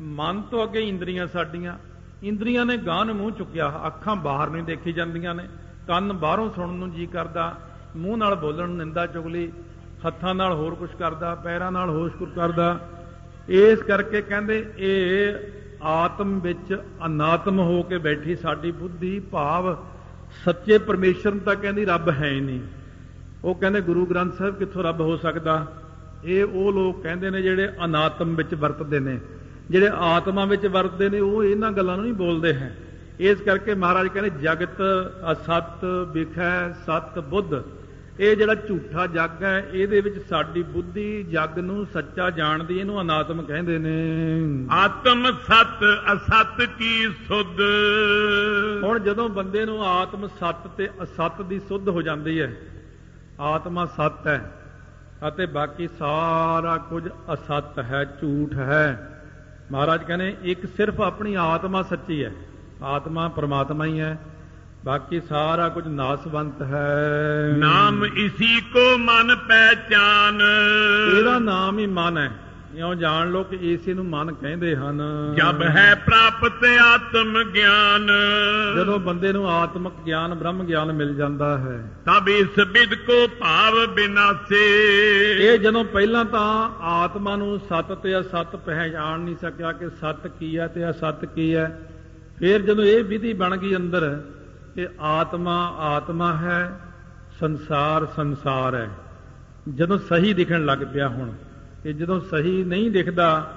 [0.00, 1.78] ਮਨ ਤੋਂ ਅੱਗੇ ਇੰਦਰੀਆਂ ਸਾਡੀਆਂ।
[2.22, 5.48] ਇੰਦਰੀਆਂ ਨੇ ਗਾਂ ਨੂੰ ਮੂੰਹ ਚੁੱਕਿਆ, ਅੱਖਾਂ ਬਾਹਰ ਨਹੀਂ ਦੇਖੀ ਜਾਂਦੀਆਂ ਨੇ।
[5.88, 7.58] ਕੰਨ ਬਾਹਰੋਂ ਸੁਣਨ ਨੂੰ ਜੀ ਕਰਦਾ,
[7.96, 9.52] ਮੂੰਹ ਨਾਲ ਬੋਲਣ ਨੂੰ ਨਿੰਦਾ ਚੁਗਲੀ,
[10.06, 12.88] ਹੱਥਾਂ ਨਾਲ ਹੋਰ ਕੁਝ ਕਰਦਾ, ਪੈਰਾਂ ਨਾਲ ਹੋਸ਼ ਕੁਝ ਕਰਦਾ।
[13.48, 15.34] ਇਸ ਕਰਕੇ ਕਹਿੰਦੇ, ਇਹ
[15.82, 19.86] ਆਤਮ ਵਿੱਚ ਅਨਾਤਮ ਹੋ ਕੇ ਬੈਠੀ ਸਾਡੀ ਬੁੱਧੀ, ਭਾਵ
[20.44, 22.60] ਸੱਚੇ ਪਰਮੇਸ਼ਰ ਨੂੰ ਤਾਂ ਕਹਿੰਦੀ ਰੱਬ ਹੈ ਹੀ ਨਹੀਂ।
[23.44, 25.66] ਉਹ ਕਹਿੰਦੇ ਗੁਰੂ ਗ੍ਰੰਥ ਸਾਹਿਬ ਕਿੱਥੋਂ ਰੱਬ ਹੋ ਸਕਦਾ?
[26.24, 29.20] ਇਹ ਉਹ ਲੋਕ ਕਹਿੰਦੇ ਨੇ ਜਿਹੜੇ ਅਨਾਤਮ ਵਿੱਚ ਵਰਤਦੇ ਨੇ।
[29.70, 32.76] ਜਿਹੜੇ ਆਤਮਾ ਵਿੱਚ ਵਰਤਦੇ ਨੇ ਉਹ ਇਹਨਾਂ ਗੱਲਾਂ ਨੂੰ ਨਹੀਂ ਬੋਲਦੇ ਹੈ।
[33.20, 34.82] ਇਸ ਕਰਕੇ ਮਹਾਰਾਜ ਕਹਿੰਦੇ ਜਗਤ
[35.32, 37.64] ਅਸਤ ਵਿਖੈ ਸਤ ਬੁੱਧ।
[38.20, 43.42] ਇਹ ਜਿਹੜਾ ਝੂਠਾ ਜੱਗ ਹੈ ਇਹਦੇ ਵਿੱਚ ਸਾਡੀ ਬੁੱਧੀ ਜੱਗ ਨੂੰ ਸੱਚਾ ਜਾਣਦੀ ਇਹਨੂੰ ਅਨਾਤਮ
[43.42, 47.60] ਕਹਿੰਦੇ ਨੇ। ਆਤਮ ਸਤ ਅਸਤ ਕੀ ਸੁਧ?
[48.84, 52.52] ਹੁਣ ਜਦੋਂ ਬੰਦੇ ਨੂੰ ਆਤਮ ਸਤ ਤੇ ਅਸਤ ਦੀ ਸੁੱਧ ਹੋ ਜਾਂਦੀ ਹੈ
[53.40, 54.52] ਆਤਮਾ ਸਤ ਹੈ
[55.28, 59.14] ਅਤੇ ਬਾਕੀ ਸਾਰਾ ਕੁਝ ਅਸਤ ਹੈ ਝੂਠ ਹੈ।
[59.72, 62.32] ਮਹਾਰਾਜ ਕਹਿੰਦੇ ਇੱਕ ਸਿਰਫ ਆਪਣੀ ਆਤਮਾ ਸੱਚੀ ਹੈ।
[62.82, 64.18] ਆਤਮਾ ਪਰਮਾਤਮਾ ਹੀ ਹੈ।
[64.84, 66.96] ਬਾਕੀ ਸਾਰਾ ਕੁਝ ਨਾਸਵੰਤ ਹੈ।
[67.56, 70.42] ਨਾਮ ਇਸੀ ਕੋ ਮਨ ਪਹਿਚਾਨ
[71.18, 72.30] ਇਹਦਾ ਨਾਮ ਹੀ ਮਨ ਹੈ।
[72.74, 75.02] ਇਉਂ ਜਾਣ ਲਓ ਕਿ ਇਸੇ ਨੂੰ ਮਨ ਕਹਿੰਦੇ ਹਨ।
[75.36, 78.10] ਜਬ ਹੈ ਪ੍ਰਾਪਤ ਆਤਮ ਗਿਆਨ
[78.76, 83.86] ਜਦੋਂ ਬੰਦੇ ਨੂੰ ਆਤਮਿਕ ਗਿਆਨ ਬ੍ਰਹਮ ਗਿਆਨ ਮਿਲ ਜਾਂਦਾ ਹੈ। ਤਬ ਇਸ ਵਿਦ ਕੋ ਭਾਵ
[83.86, 84.62] ਬਿਨਾਸੇ।
[85.38, 90.58] ਇਹ ਜਦੋਂ ਪਹਿਲਾਂ ਤਾਂ ਆਤਮਾ ਨੂੰ ਸਤ ਤੇ ਅਸਤ ਪਹਿਚਾਣ ਨਹੀਂ ਸਕਿਆ ਕਿ ਸਤ ਕੀ
[90.58, 91.80] ਹੈ ਤੇ ਅਸਤ ਕੀ ਹੈ।
[92.38, 94.22] ਫਿਰ ਜਦੋਂ ਇਹ ਵਿਧੀ ਬਣ ਗਈ ਅੰਦਰ
[94.74, 96.80] ਕਿ ਆਤਮਾ ਆਤਮਾ ਹੈ
[97.40, 98.90] ਸੰਸਾਰ ਸੰਸਾਰ ਹੈ।
[99.74, 101.32] ਜਦੋਂ ਸਹੀ ਦਿਖਣ ਲੱਗ ਪਿਆ ਹੁਣ
[101.88, 103.54] ਕਿ ਜਦੋਂ ਸਹੀ ਨਹੀਂ ਦਿਖਦਾ,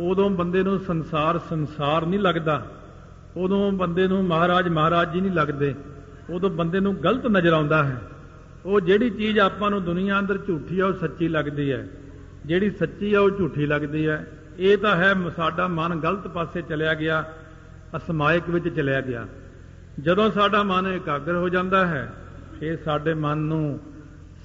[0.00, 2.66] ਉਦੋਂ ਬੰਦੇ ਨੂੰ ਸੰਸਾਰ ਸੰਸਾਰ ਨਹੀਂ ਲੱਗਦਾ।
[3.36, 5.74] ਉਦੋਂ ਬੰਦੇ ਨੂੰ ਮਹਾਰਾਜ ਮਹਾਰਾਜ ਜੀ ਨਹੀਂ ਲੱਗਦੇ।
[6.30, 8.02] ਉਦੋਂ ਬੰਦੇ ਨੂੰ ਗਲਤ ਨਜ਼ਰ ਆਉਂਦਾ ਹੈ।
[8.66, 11.88] ਉਹ ਜਿਹੜੀ ਚੀਜ਼ ਆਪਾਂ ਨੂੰ ਦੁਨੀਆ ਅੰਦਰ ਝੂਠੀ ਆ, ਉਹ ਸੱਚੀ ਲੱਗਦੀ ਹੈ।
[12.46, 14.26] ਜਿਹੜੀ ਸੱਚੀ ਆ, ਉਹ ਝੂਠੀ ਲੱਗਦੀ ਹੈ।
[14.58, 17.24] ਇਹ ਤਾਂ ਹੈ ਸਾਡਾ ਮਨ ਗਲਤ ਪਾਸੇ ਚਲਿਆ ਗਿਆ,
[17.96, 19.26] ਅਸਮਾਇਕ ਵਿੱਚ ਚਲਿਆ ਗਿਆ।
[20.00, 22.12] ਜਦੋਂ ਸਾਡਾ ਮਨ ਇਕਾਗਰ ਹੋ ਜਾਂਦਾ ਹੈ
[22.62, 23.80] ਇਹ ਸਾਡੇ ਮਨ ਨੂੰ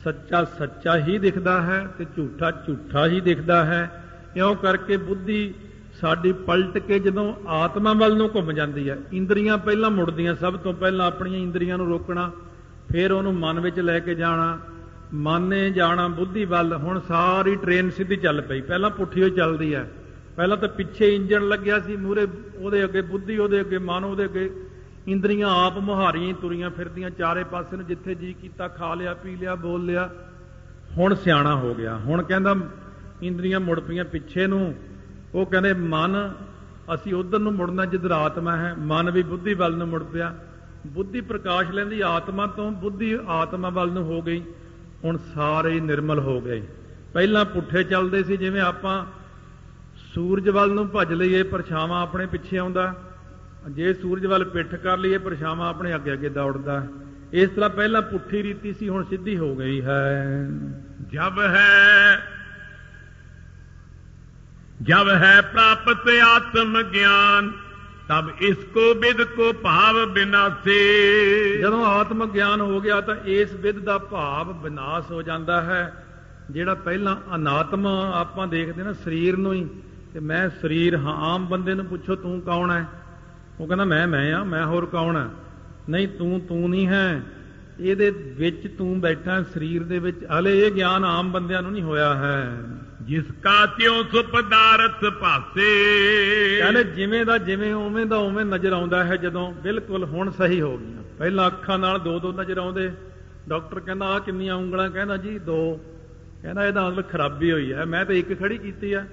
[0.03, 3.81] ਸੱਚਾ ਸੱਚਾ ਹੀ ਦਿਖਦਾ ਹੈ ਤੇ ਝੂਠਾ ਝੂਠਾ ਹੀ ਦਿਖਦਾ ਹੈ।
[4.37, 5.53] ਇਉਂ ਕਰਕੇ ਬੁੱਧੀ
[6.01, 10.73] ਸਾਡੀ ਪਲਟ ਕੇ ਜਦੋਂ ਆਤਮਾ ਵੱਲ ਨੂੰ ਘੁੰਮ ਜਾਂਦੀ ਹੈ, ਇੰਦਰੀਆਂ ਪਹਿਲਾਂ ਮੁੜਦੀਆਂ, ਸਭ ਤੋਂ
[10.73, 12.31] ਪਹਿਲਾਂ ਆਪਣੀਆਂ ਇੰਦਰੀਆਂ ਨੂੰ ਰੋਕਣਾ,
[12.91, 14.59] ਫਿਰ ਉਹਨੂੰ ਮਨ ਵਿੱਚ ਲੈ ਕੇ ਜਾਣਾ,
[15.13, 19.73] ਮਨ ਨੇ ਜਾਣਾ ਬੁੱਧੀ ਵੱਲ, ਹੁਣ ਸਾਰੀ ਟ੍ਰੇਨ ਸਿੱਧੀ ਚੱਲ ਪਈ। ਪਹਿਲਾਂ ਪੁੱਠੀ ਹੋਈ ਚੱਲਦੀ
[19.75, 19.89] ਹੈ।
[20.35, 24.49] ਪਹਿਲਾਂ ਤਾਂ ਪਿੱਛੇ ਇੰਜਣ ਲੱਗਿਆ ਸੀ ਮੂਰੇ ਉਹਦੇ ਅੱਗੇ ਬੁੱਧੀ, ਉਹਦੇ ਅੱਗੇ ਮਨ, ਉਹਦੇ ਅੱਗੇ
[25.09, 29.55] ਇੰਦਰੀਆਂ ਆਪ ਮੁਹਾਰੀਆਂ ਤੁਰੀਆਂ ਫਿਰਦੀਆਂ ਚਾਰੇ ਪਾਸੇ ਨੂੰ, ਜਿੱਥੇ ਜੀ ਕੀਤਾ, ਖਾ ਲਿਆ, ਪੀ ਲਿਆ,
[29.55, 30.09] ਬੋਲ ਲਿਆ।
[30.97, 32.55] ਹੁਣ ਸਿਆਣਾ ਹੋ ਗਿਆ। ਹੁਣ ਕਹਿੰਦਾ,
[33.23, 34.75] ਇੰਦਰੀਆਂ ਮੁੜ ਪਈਆਂ ਪਿੱਛੇ ਨੂੰ।
[35.35, 36.33] ਉਹ ਕਹਿੰਦੇ, ਮਨ,
[36.93, 40.35] ਅਸੀਂ ਉਧਰ ਨੂੰ ਮੁੜਨਾ ਜਿੱਧਰ ਆਤਮਾ ਹੈ। ਮਨ ਵੀ ਬੁੱਧੀ ਵੱਲ ਨੂੰ ਮੁੜ ਪਿਆ।
[40.87, 44.43] ਬੁੱਧੀ ਪ੍ਰਕਾਸ਼ ਲੈਂਦੀ ਆਤਮਾ ਤੋਂ, ਬੁੱਧੀ ਆਤਮਾ ਵੱਲ ਨੂੰ ਹੋ ਗਈ।
[45.03, 46.67] ਹੁਣ ਸਾਰੇ ਹੀ ਨਿਰਮਲ ਹੋ ਗਏ।
[47.13, 49.05] ਪਹਿਲਾਂ ਪੁੱਠੇ ਚੱਲਦੇ ਸੀ, ਜਿਵੇਂ ਆਪਾਂ
[50.15, 52.95] ਸੂਰਜ ਵੱਲ ਨੂੰ ਭੱਜ ਲਈਏ, ਪਰਛਾਵਾਂ ਆਪਣੇ ਪਿੱਛੇ ਆਉਂਦਾ।
[53.70, 56.82] ਜੇ ਸੂਰਜ ਵੱਲ ਪਿੱਠ ਕਰ ਲਈਏ ਪਰਛਾਵਾਂ ਆਪਣੇ ਅੱਗੇ ਅੱਗੇ ਦੌੜਦਾ
[57.32, 60.48] ਇਸ ਤਰ੍ਹਾਂ ਪਹਿਲਾਂ ਪੁੱਠੀ ਰੀਤੀ ਸੀ ਹੁਣ ਸਿੱਧੀ ਹੋ ਗਈ ਹੈ
[61.12, 62.34] ਜਬ ਹੈ
[64.80, 67.46] जब है प्राप्त आत्म ज्ञान
[68.08, 70.80] तब इसको विद को भाव बिनासे
[71.60, 75.80] ਜਦੋਂ ਆਤਮ ਗਿਆਨ ਹੋ ਗਿਆ ਤਾਂ ਇਸ ਵਿਦ ਦਾ ਭਾਵ ਵਿਨਾਸ਼ ਹੋ ਜਾਂਦਾ ਹੈ
[76.50, 79.64] ਜਿਹੜਾ ਪਹਿਲਾਂ ਅਨਾਤਮ ਆਪਾਂ ਦੇਖਦੇ ਨਾ ਸਰੀਰ ਨੂੰ ਹੀ
[80.12, 82.86] ਕਿ ਮੈਂ ਸਰੀਰ ਹਾਂ ਆਮ ਬੰਦੇ ਨੂੰ ਪੁੱਛੋ ਤੂੰ ਕੌਣ ਹੈ
[83.59, 85.29] ਉਹ ਕਹਿੰਦਾ ਮੈਂ ਮੈਂ ਆ ਮੈਂ ਹੋਰ ਕੌਣ ਆ?
[85.89, 87.21] ਨਹੀਂ ਤੂੰ ਤੂੰ ਨਹੀਂ ਹੈ।
[87.79, 92.15] ਇਹਦੇ ਵਿੱਚ ਤੂੰ ਬੈਠਾ ਸਰੀਰ ਦੇ ਵਿੱਚ। ਹਲੇ ਇਹ ਗਿਆਨ ਆਮ ਬੰਦਿਆਂ ਨੂੰ ਨਹੀਂ ਹੋਇਆ
[92.15, 92.57] ਹੈ।
[93.01, 95.69] ਜਿਸ ਕਾ ਤਿਉ ਸੁਪਦਾਰਥ ਭਾਸੇ
[96.59, 100.77] ਕਹਿੰਦੇ ਜਿਵੇਂ ਦਾ ਜਿਵੇਂ ਉਵੇਂ ਦਾ ਉਵੇਂ ਨਜ਼ਰ ਆਉਂਦਾ ਹੈ ਜਦੋਂ। ਬਿਲਕੁਲ ਹੁਣ ਸਹੀ ਹੋ
[100.77, 102.91] ਗਈਆਂ। ਪਹਿਲਾਂ ਅੱਖਾਂ ਨਾਲ ਦੋ ਦੋ ਨਜ਼ਰ ਆਉਂਦੇ।
[103.49, 105.79] ਡਾਕਟਰ ਕਹਿੰਦਾ ਆ ਕਿੰਨੀਆਂ ਉਂਗਲਾਂ। ਕਹਿੰਦਾ ਜੀ ਦੋ।
[106.41, 109.05] ਕਹਿੰਦਾ ਇਹਦਾ ਮਤਲਬ ਖਰਾਬੀ ਹੋਈ ਹੈ। ਮੈਂ ਤਾਂ ਇੱਕ ਖੜੀ ਕੀਤੀ ਆ।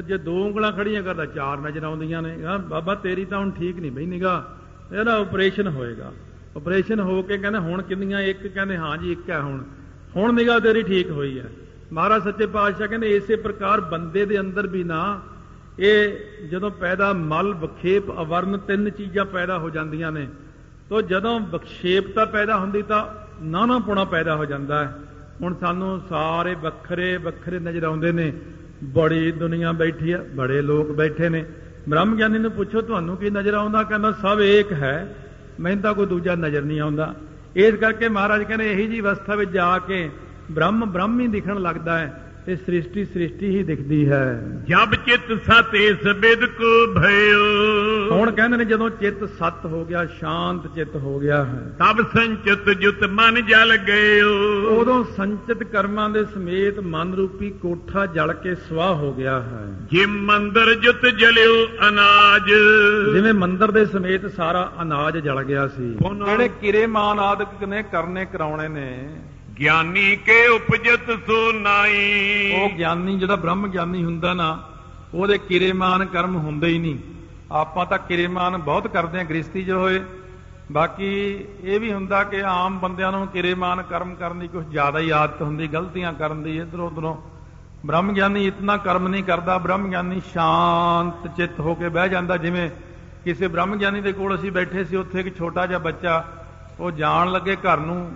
[0.00, 3.78] ਜੇ ਦੋ ਉਂਗਲਾਂ ਖੜੀਆਂ ਕਰਦਾ, ਚਾਰ ਨਜ਼ਰ ਆਉਂਦੀਆਂ ਨੇ। ਹਾਂ ਬਾਬਾ, ਤੇਰੀ ਤਾਂ ਹੁਣ ਠੀਕ
[3.78, 4.56] ਨਹੀਂ ਬਈ ਨਿਗਾ
[4.92, 6.12] ਇਹਦਾ ਆਪਰੇਸ਼ਨ ਹੋਏਗਾ।
[6.56, 8.20] ਆਪਰੇਸ਼ਨ ਹੋ ਕੇ ਕਹਿੰਦੇ, ਹੁਣ ਕਿੰਨੀਆਂ?
[8.20, 9.62] ਇੱਕ ਕਹਿੰਦੇ, ਹਾਂ ਜੀ, ਇੱਕ ਹੈ ਹੁਣ।
[10.16, 11.50] ਹੁਣ ਨਿਗਾ ਤੇਰੀ ਠੀਕ ਹੋਈ ਹੈ।
[11.92, 15.20] ਮਹਾਰਾਜ ਸੱਚੇ ਪਾਤਸ਼ਾਹ ਕਹਿੰਦੇ, ਇਸੇ ਪ੍ਰਕਾਰ ਬੰਦੇ ਦੇ ਅੰਦਰ ਵੀ ਨਾ,
[15.78, 16.12] ਇਹ
[16.48, 20.28] ਜਦੋਂ ਪੈਦਾ ਮਲ, ਵਿਖੇਪ, ਅਵਰਨ ਤਿੰਨ ਚੀਜ਼ਾਂ ਪੈਦਾ ਹੋ ਜਾਂਦੀਆਂ ਨੇ।
[20.88, 23.06] ਤੋ ਜਦੋਂ ਵਿਖੇਪਤਾ ਪੈਦਾ ਹੁੰਦੀ, ਤਾਂ
[23.44, 24.98] ਨਾਨਾ ਪੁਣਾ ਪੈਦਾ ਹੋ ਜਾਂਦਾ ਹੈ।
[25.42, 28.32] ਹੁਣ ਸਾਨੂੰ ਸਾਰੇ ਵੱਖਰੇ ਵੱਖਰੇ ਨਜ਼ਰ ਆਉਂਦੇ ਨੇ।
[28.84, 31.44] ਬੜੀ ਦੁਨੀਆ ਬੈਠੀ ਹੈ ਬੜੇ ਲੋਕ ਬੈਠੇ ਨੇ।
[31.88, 33.82] ਬ੍ਰਹਮ ਗਿਆਨੀ ਨੂੰ ਪੁੱਛੋ, ਤੁਹਾਨੂੰ ਕੀ ਨਜ਼ਰ ਆਉਂਦਾ?
[33.82, 35.16] ਕਹਿੰਦਾ, ਸਭ ਏਕ ਹੈ।
[35.60, 37.14] ਮੈਨੂੰ ਤਾਂ ਕੋਈ ਦੂਜਾ ਨਜ਼ਰ ਨਹੀਂ ਆਉਂਦਾ।
[37.56, 40.10] ਇਸ ਕਰਕੇ ਮਹਾਰਾਜ ਕਹਿੰਦੇ, ਇਹੀ ਜੀ ਅਵਸਥਾ ਵਿੱਚ ਜਾ ਕੇ
[40.50, 45.74] ਬ੍ਰਹਮ ਬ੍ਰਹਮ ਹੀ ਦਿਖਣ ਲੱਗਦਾ ਹੈ। ਇਹ ਸ੍ਰਿਸ਼ਟੀ ਸ੍ਰਿਸ਼ਟੀ ਹੀ ਦਿਖਦੀ ਹੈ। ਜਬ ਚਿਤ ਸਤ
[45.74, 46.58] ਇਸ ਬਿਦਕ
[46.96, 47.40] ਭਇਓ।
[48.10, 52.70] ਹੁਣ ਕਹਿੰਦੇ ਨੇ ਜਦੋਂ ਚਿਤ ਸਤ ਹੋ ਗਿਆ ਸ਼ਾਂਤ ਚਿਤ ਹੋ ਗਿਆ ਹੈ। ਤਬ ਸੰਚਿਤ
[52.70, 54.34] ਜੁਤ ਮਨ ਜਲ ਗਇਓ।
[54.68, 60.10] ਉਦੋਂ ਸੰਚਿਤ ਕਰਮਾਂ ਦੇ ਸਮੇਤ ਮਨ ਰੂਪੀ ਕੋਠਾ ਜਲ ਕੇ ਸਵਾਹ ਹੋ ਗਿਆ ਹੈ। ਜਿਮ
[60.10, 62.50] ਮੰਦਰ ਜੁਤ ਜਲਿਓ ਅਨਾਜ।
[63.14, 68.68] ਜਿਵੇਂ ਮੰਦਰ ਦੇ ਸਮੇਤ ਸਾਰਾ ਅਨਾਜ ਜਲ ਗਿਆ ਸੀ। ਉਹਨੇ ਕਿਰੇਮਾਨ ਆਦਿਕ ਨੇ ਕਰਨੇ ਕਰਾਉਣੇ
[68.68, 69.08] ਨੇ
[69.60, 74.62] ਗਿਆਨੀ ਕੇ ਉਪਜਤ ਸੋ ਨਾਈ। ਉਹ ਗਿਆਨੀ, ਜਿਹੜਾ ਬ੍ਰਹਮ ਗਿਆਨੀ ਹੁੰਦਾ ਨਾ,
[75.14, 76.98] ਉਹਦੇ ਕਿਰੇਮਾਨ ਕਰਮ ਹੁੰਦੇ ਹੀ ਨਹੀਂ।
[77.52, 80.00] ਆਪਾਂ ਤਾਂ ਕਿਰੇਮਾਨ ਬਹੁਤ ਕਰਦੇ ਆ ਗ੍ਰਸਤੀ ਜੋ ਹੋਏ।
[80.72, 81.06] ਬਾਕੀ
[81.62, 85.42] ਇਹ ਵੀ ਹੁੰਦਾ ਕਿ ਆਮ ਬੰਦਿਆਂ ਨੂੰ ਕਿਰੇਮਾਨ ਕਰਮ ਕਰਨ ਦੀ ਕੁਝ ਜ਼ਿਆਦਾ ਹੀ ਆਦਤ
[85.42, 87.16] ਹੁੰਦੀ, ਗਲਤੀਆਂ ਕਰਨ ਦੀ, ਇਧਰੋਂ ਉਧਰੋਂ।
[87.86, 92.70] ਬ੍ਰਹਮ ਗਿਆਨੀ ਇਤਨਾ ਕਰਮ ਨਹੀਂ ਕਰਦਾ, ਬ੍ਰਹਮ ਗਿਆਨੀ ਸ਼ਾਂਤ ਚਿੱਤ ਹੋ ਕੇ ਬਹਿ ਜਾਂਦਾ। ਜਿਵੇਂ
[93.24, 96.24] ਕਿਸੇ ਬ੍ਰਹਮ ਗਿਆਨੀ ਦੇ ਕੋਲ ਅਸੀਂ ਬੈਠੇ ਸੀ, ਉੱਥੇ ਇੱਕ ਛੋਟਾ ਜਿਹਾ ਬੱਚਾ,
[96.80, 98.12] ਉਹ ਜਾਣ ਲੱਗੇ ਘਰ ਨੂੰ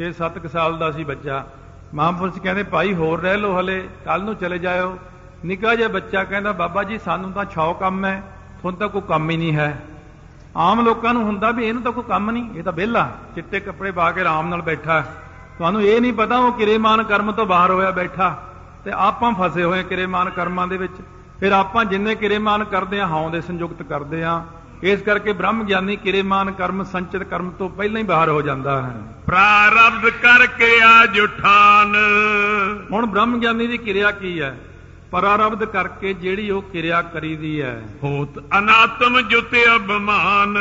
[0.00, 1.46] 6-7 ਸਾਲ ਦਾ ਸੀ ਬੱਚਾ।
[1.94, 4.98] ਮਹਾਂਪੁਰਸ਼ ਕਹਿੰਦੇ, ਭਾਈ, ਹੋਰ ਰਹਿ ਲੋ ਹਲੇ ਕੱਲ ਨੂੰ ਚਲੇ ਜਾਇਓ।
[5.44, 8.22] ਨਿੱਕਾ ਜਿਹਾ ਬੱਚਾ ਕਹਿੰਦਾ, ਬਾਬਾ ਜੀ, ਸਾਨੂੰ ਤਾਂ ਛਾਉ ਕੰਮ ਹੈ
[8.60, 9.82] ਤੁਹਾਨੂੰ ਤਾਂ ਕੋਈ ਕੰਮ ਹੀ ਨਹੀਂ ਹੈ।
[10.56, 13.90] ਆਮ ਲੋਕਾਂ ਨੂੰ ਹੁੰਦਾ ਵੀ ਇਹਨੂੰ ਤਾਂ ਕੋਈ ਕੰਮ ਨਹੀਂ, ਇਹ ਤਾਂ ਵਿਹਲਾ, ਚਿੱਟੇ ਕੱਪੜੇ
[13.90, 15.14] ਪਾ ਕੇ ਆਰਾਮ ਨਾਲ ਬੈਠਾ। ਹੈ।
[15.58, 18.42] ਤੁਹਾਨੂੰ ਇਹ ਨਹੀਂ ਪਤਾ, ਉਹ ਕਿਰੇਮਾਨ ਕਰਮ ਤੋਂ ਬਾਹਰ ਹੋਇਆ ਬੈਠਾ।
[18.84, 20.92] ਤੇ ਆਪਾਂ ਫਸੇ ਹੋਏ ਕਿਰੇਮਾਨ ਕਰਮਾਂ ਦੇ ਵਿੱਚ।
[21.40, 24.44] ਫਿਰ ਆਪਾਂ ਜਿੰਨੇ ਕਿਰੇਮਾਨ ਕਰਦੇ ਆ ਹਉ ਦੇ ਸੰਯੁਕਤ ਕਰਦੇ ਆ
[24.82, 29.02] ਇਸ ਕਰਕੇ ਬ੍ਰਹਮ ਗਿਆਨੀ ਕਿਰੇਮਾਨ ਕਰਮ ਸੰਚਿਤ ਕਰਮ ਤੋਂ ਪਹਿਲਾਂ ਹੀ ਬਾਹਰ ਹੋ ਜਾਂਦਾ ਹੈ।
[29.26, 31.96] ਪ੍ਰਾਰਬਧ ਕਰਕੇ ਆਜ ਉਠਾਨ।
[32.92, 34.60] ਹੁਣ ਬ੍ਰਹਮ ਗਿਆਨੀ ਦੀ ਕਿਰਿਆ ਕੀ ਹੈ?
[35.12, 40.58] ਪ੍ਰਾਰਬਧ ਕਰਕੇ ਜਿਹੜੀ ਉਹ ਕਿਰਿਆ ਕਰੀਦੀ ਹੈ। ਹੋਤ ਅਨਾਤਮ ਜੁਤ ਅਭਮਾਨ।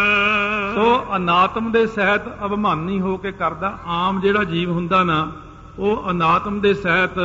[0.75, 5.31] ਸੋ ਅਨਾਤਮ ਦੇ ਸਹਿਤ ਅਭਮਾਨੀ ਹੋ ਕੇ ਕਰਦਾ ਆਮ ਜਿਹੜਾ ਜੀਵ ਹੁੰਦਾ ਨਾ
[5.79, 7.19] ਉਹ ਅਨਾਤਮ ਦੇ ਸਹਿਤ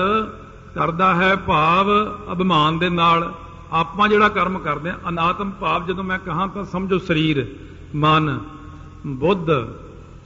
[0.74, 1.86] ਕਰਦਾ ਹੈ ਭਾਵ
[2.32, 3.34] ਅਭਮਾਨ ਦੇ ਨਾਲ।
[3.72, 7.46] ਆਪਾਂ ਜਿਹੜਾ ਕਰਮ ਕਰਦੇ ਆ ਅਨਾਤਮ ਭਾਵ ਜਦੋਂ ਮੈਂ ਕਹਾਂ ਤਾਂ ਸਮਝੋ ਸਰੀਰ
[7.94, 8.38] ਮਨ
[9.06, 9.50] ਬੁੱਧ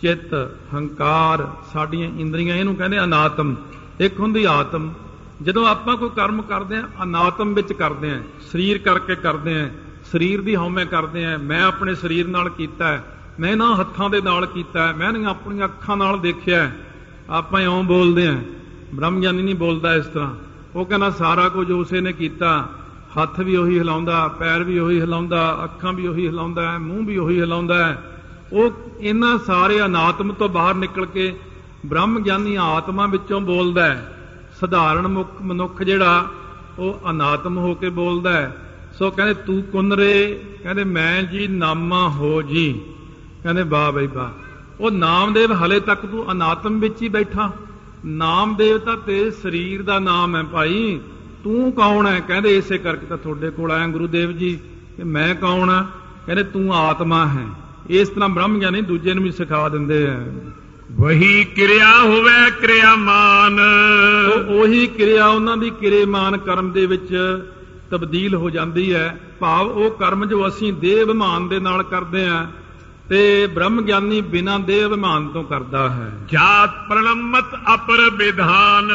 [0.02, 0.34] ਚਿੱਤ
[0.74, 3.54] ਹੰਕਾਰ ਸਾਡੀਆਂ ਇੰਦਰੀਆਂ ਇਹਨੂੰ ਕਹਿੰਦੇ ਅਨਾਤਮ
[4.00, 4.92] ਇੱਕ ਹੁੰਦੀ ਆਤਮ
[5.42, 8.20] ਜਦੋਂ ਆਪਾਂ ਕੋਈ ਕਰਮ ਕਰਦੇ ਆ ਅਨਾਤਮ ਵਿੱਚ ਕਰਦੇ ਆ
[8.52, 9.68] ਸਰੀਰ ਕਰਕੇ ਕਰਦੇ ਆ
[10.12, 13.02] ਸਰੀਰ ਦੀ ਹਉਮੈ ਕਰਦੇ ਆ ਮੈਂ ਆਪਣੇ ਸਰੀਰ ਨਾਲ ਕੀਤਾ ਹੈ,
[13.40, 16.72] ਮੈਂ ਇਹਨਾਂ ਹੱਥਾਂ ਦੇ ਨਾਲ ਕੀਤਾ ਹੈ, ਮੈਂ ਇਹਨਾਂ ਆਪਣੀਆਂ ਅੱਖਾਂ ਨਾਲ ਦੇਖਿਆ ਹੈ।
[17.30, 18.36] ਆਪਾਂ ਇਉਂ ਬੋਲਦੇ ਆ
[18.94, 20.34] ਬ੍ਰਹਮ ਗਿਆਨੀ ਨਹੀਂ ਬੋਲਦਾ ਇਸ ਤਰ੍ਹਾਂ
[20.74, 22.68] ਉਹ ਕਹਿੰਦਾ ਸਾਰਾ ਕੁਝ ਉਸੇ ਨੇ ਕੀਤਾ
[23.22, 27.16] ਹੱਥ ਵੀ ਉਹੀ ਹਿਲਾਉਂਦਾ, ਪੈਰ ਵੀ ਉਹੀ ਹਿਲਾਉਂਦਾ, ਅੱਖਾਂ ਵੀ ਉਹੀ ਹਿਲਾਉਂਦਾ ਹੈ ਮੂੰਹ ਵੀ
[27.16, 28.20] ਉਹੀ ਹਿਲਾਉਂਦਾ ਹੈ।
[28.52, 31.36] ਉਹ ਇਹਨਾਂ ਸਾਰੇ ਅਨਾਤਮ ਤੋਂ ਬਾਹਰ ਨਿਕਲ ਕੇ
[31.86, 34.14] ਬ੍ਰਹਮ ਗਿਆਨੀ ਆਤਮਾ ਵਿੱਚੋਂ ਬੋਲਦਾ ਹੈ।
[34.60, 36.28] ਸਧਾਰਨ ਮੁਖ- ਮਨੁੱਖ ਜਿਹੜਾ,
[36.78, 38.56] ਉਹ ਅਨਾਤਮ ਹੋ ਕੇ ਬੋਲਦਾ ਹੈ।
[38.98, 42.80] ਸੋ ਕਹਿੰਦੇ, ਤੂੰ ਕੁਨਰੇ ਕਹਿੰਦੇ, ਮੈਂ ਜੀ, ਨਾਮਾ ਹੋ ਜੀ।
[43.42, 44.28] ਕਹਿੰਦੇ, ਵਾਹ ਬਈ ਵਾਹ।
[44.80, 47.52] ਉਹ ਨਾਮਦੇਵ ਹਲੇ ਤੱਕ ਤੂੰ ਅਨਾਤਮ ਵਿੱਚ ਹੀ ਬੈਠਾ।
[48.06, 51.00] ਨਾਮਦੇਵ ਤਾਂ ਤੇਰੇ ਸਰੀਰ ਦਾ ਨਾਮ ਹੈ ਭਾਈ।
[51.44, 52.20] ਤੂੰ ਕੌਣ ਹੈ?
[52.20, 54.58] ਕਹਿੰਦੇ ਇਸੇ ਕਰਕੇ ਤਾਂ ਤੁਹਾਡੇ ਕੋਲ ਆਇਆ ਗੁਰੂਦੇਵ ਜੀ।
[54.96, 55.86] ਕਿ ਮੈਂ ਕੌਣ ਆ
[56.26, 57.46] ਕਹਿੰਦੇ ਤੂੰ ਆਤਮਾ ਹੈ।
[57.90, 60.26] ਇਸ ਤਰ੍ਹਾਂ ਬ੍ਰਹਮ ਗਿਆਨੀ ਦੂਜੇ ਨੂੰ ਵੀ ਸਿਖਾ ਦਿੰਦੇ ਆ।
[60.92, 63.60] ਵਹੀ ਕਿਰਿਆ ਹੋਵੇ ਕਿਰਿਆਮਾਨ।
[64.32, 67.16] ਉਹ ਉਹੀ ਕਿਰਿਆ ਉਹਨਾਂ ਦੀ ਕਿਰਿਆਮਾਨ ਕਰਮ ਦੇ ਵਿੱਚ
[67.90, 72.46] ਤਬਦੀਲ ਹੋ ਜਾਂਦੀ ਹੈ। ਭਾਵ ਉਹ ਕਰਮ ਜੋ ਅਸੀਂ ਦੇਹ ਅਭਿਮਾਨ ਦੇ ਨਾਲ ਕਰਦੇ ਆ
[73.08, 78.90] ਤੇ ਬ੍ਰਹਮ ਗਿਆਨੀ ਬਿਨਾਂ ਦੇਹ ਅਭਿਮਾਨ ਤੋਂ ਕਰਦਾ ਹੈ। ਜਾਤ ਪ੍ਰਣਮਤ ਅਪਰ ਵਿਧਾਨ।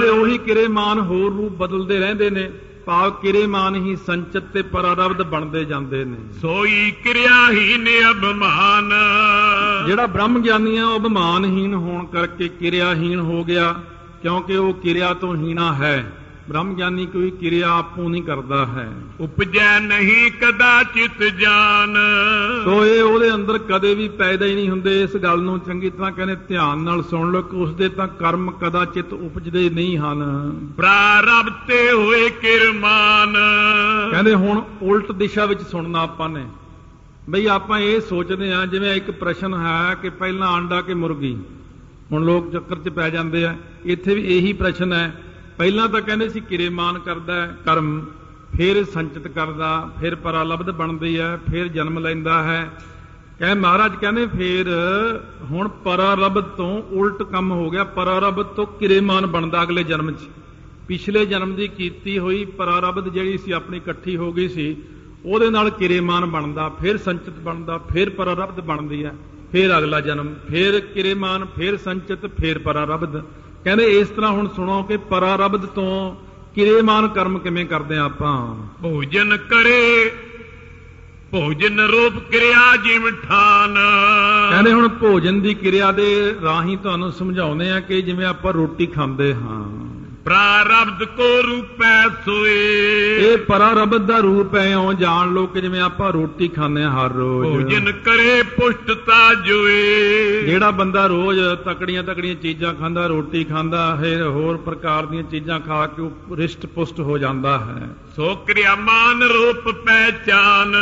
[0.00, 2.50] ਰਾਜੇ ਉਹੀ ਕਿਰੇਮਾਨ ਹੋਰ ਰੂਪ ਬਦਲਦੇ ਰਹਿੰਦੇ ਨੇ
[2.86, 8.90] ਭਾਵ ਕਿਰੇਮਾਨ ਹੀ ਸੰਚਿਤ ਤੇ ਪਰਾਰਬਧ ਬਣਦੇ ਜਾਂਦੇ ਨੇ। ਸੋਈ ਕਿਰਿਆ ਹੀ ਨੇ ਅਭਮਾਨ।
[9.86, 13.74] ਜਿਹੜਾ ਬ੍ਰਹਮ ਗਿਆਨੀ ਆ ਉਹ ਅਭਮਾਨਹੀਨ ਹੋਣ ਕਰਕੇ ਕਿਰਿਆਹੀਨ ਹੋ ਗਿਆ
[14.22, 16.19] ਕਿਉਂਕਿ ਉਹ ਕਿਰਿਆ ਤੋਂ ਹੀਣਾ ਹੈ।
[16.50, 21.96] ਬ੍ਰह्ਮ ਗਿਆਨੀ ਕੋਈ ਕਿਰਿਆ ਆਪੋਂ ਨਹੀਂ ਕਰਦਾ ਹੈ। ਉਪਜੈ ਨਹੀਂ ਕਦਾਚਿਤ ਜਾਨ।
[22.64, 26.12] ਸੋ ਇਹ ਉਹਦੇ ਅੰਦਰ ਕਦੇ ਵੀ ਪੈਦਾ ਹੀ ਨਹੀਂ ਹੁੰਦੇ। ਇਸ ਗੱਲ ਨੂੰ ਚੰਗੀ ਤਰ੍ਹਾਂ
[26.12, 31.92] ਕਹਿੰਦੇ ਧਿਆਨ ਨਾਲ ਸੁਣ ਲਓ ਕਿ ਉਸਦੇ ਤਾਂ ਕਰਮ ਕਦਾਚਿਤ ਉਪਜਦੇ ਨਹੀਂ ਹਨ। ਪ੍ਰਾਰਬ ਤੇ
[31.92, 33.36] ਹੋਏ ਕਿਰਮਾਨ।
[34.10, 36.46] ਕਹਿੰਦੇ ਹੁਣ ਉਲਟ ਦਿਸ਼ਾ ਵਿੱਚ ਸੁਣਨਾ ਆਪਾਂ ਨੇ।
[37.30, 41.38] ਬਈ ਆਪਾਂ ਇਹ ਸੋਚਦੇ ਆ ਜਿਵੇਂ ਇੱਕ ਪ੍ਰਸ਼ਨ ਹੈ ਕਿ ਪਹਿਲਾਂ ਆਂਡਾ ਕਿ ਮੁਰਗੀ?
[42.12, 45.22] ਹੁਣ ਲੋਕ ਚੱਕਰ 'ਚ ਪੈ ਜਾਂਦੇ ਆ। ਇੱਥੇ ਵੀ ਇਹੀ ਪ੍ਰਸ਼ਨ ਹੈ
[45.60, 47.88] ਪਹਿਲਾਂ ਤਾਂ ਕਹਿੰਦੇ ਸੀ ਕਿਰੇਮਾਨ ਕਰਦਾ ਹੈ, ਕਰਮ,
[48.56, 49.68] ਫਿਰ ਸੰਚਿਤ ਕਰਦਾ,
[50.00, 52.70] ਫਿਰ ਪਰਾਲਬਧ ਬਣਦੀ ਹੈ, ਫਿਰ ਜਨਮ ਲੈਂਦਾ ਹੈ।
[53.38, 54.68] ਕਹੇ ਮਹਾਰਾਜ ਕਹਿੰਦੇ ਫਿਰ
[55.50, 60.28] ਹੁਣ ਪਰਾਰਬਧ ਤੋਂ ਉਲਟ ਕੰਮ ਹੋ ਗਿਆ ਪਰਾਰਬਧ ਤੋਂ ਕਿਰੇਮਾਨ ਬਣਦਾ ਅਗਲੇ ਜਨਮ 'ਚ।
[60.88, 64.76] ਪਿਛਲੇ ਜਨਮ ਦੀ ਕੀਤੀ ਹੋਈ ਪਰਾਰਬਧ ਜਿਹੜੀ ਸੀ, ਆਪਣੀ ਇਕੱਠੀ ਹੋ ਗਈ ਸੀ,
[65.24, 69.14] ਉਹਦੇ ਨਾਲ ਕਿਰੇਮਾਨ ਬਣਦਾ, ਫਿਰ ਸੰਚਿਤ ਬਣਦਾ, ਫਿਰ ਪਰਾਰਬਧ ਬਣਦੀ ਹੈ,
[69.52, 73.22] ਫਿਰ ਅਗਲਾ ਜਨਮ, ਫਿਰ ਕਿਰੇਮਾਨ, ਫਿਰ ਸੰਚਿਤ, ਫਿਰ ਪਰਾਰਬਧ
[73.64, 76.16] ਕਹਿੰਦੇ ਇਸ ਤਰ੍ਹਾਂ ਹੁਣ ਸੁਣੋ ਕਿ ਪਰਾਰਬਧ ਤੋਂ
[76.54, 78.56] ਕਿਰੇਮਾਨ ਕਰਮ ਕਿਵੇਂ ਕਰਦੇ ਆ ਆਪਾਂ?
[78.82, 80.12] ਭੋਜਨ ਕਰੇ
[81.30, 83.74] ਭੋਜਨ ਰੂਪ ਕਿਰਿਆ ਜਿਮ ਠਾਨ।
[84.50, 89.34] ਕਹਿੰਦੇ ਹੁਣ ਭੋਜਨ ਦੀ ਕਿਰਿਆ ਦੇ ਰਾਹੀਂ ਤੁਹਾਨੂੰ ਸਮਝਾਉਂਦੇ ਆ ਕਿ ਜਿਵੇਂ ਆਪਾਂ ਰੋਟੀ ਖਾਂਦੇ
[89.34, 89.89] ਹਾਂ।
[90.24, 92.56] ਪ੍ਰਾਰਬਧ ਕੋ ਰੂਪੈ ਸੋਏ।
[93.16, 97.12] ਇਹ ਪਰਾਰਬਧ ਦਾ ਰੂਪ ਹੈ ਇਉਂ ਜਾਣ ਲਓ ਕਿ ਜਿਵੇਂ ਆਪਾਂ ਰੋਟੀ ਖਾਂਦੇ ਹਾਂ ਹਰ
[97.12, 104.22] ਰੋਜ਼। ਭੋਜਨ ਕਰੇ ਪੁਸ਼ਟਤਾ ਜੋਏ। ਜਿਹੜਾ ਬੰਦਾ ਰੋਜ਼ ਤਕੜੀਆਂ ਤਕੜੀਆਂ ਚੀਜ਼ਾਂ ਖਾਂਦਾ ਰੋਟੀ ਖਾਂਦਾ ਹੈ
[104.22, 107.88] ਹੋਰ ਪ੍ਰਕਾਰ ਦੀਆਂ ਚੀਜ਼ਾਂ ਖਾ ਕੇ ਉਹ ਰਿਸ਼ਟ ਪੁਸ਼ਟ ਹੋ ਜਾਂਦਾ ਹੈ।
[108.20, 110.74] ਸੋ ਕਿਰਿਆਮਾਨ ਰੂਪ ਪਹਿਚਾਨ।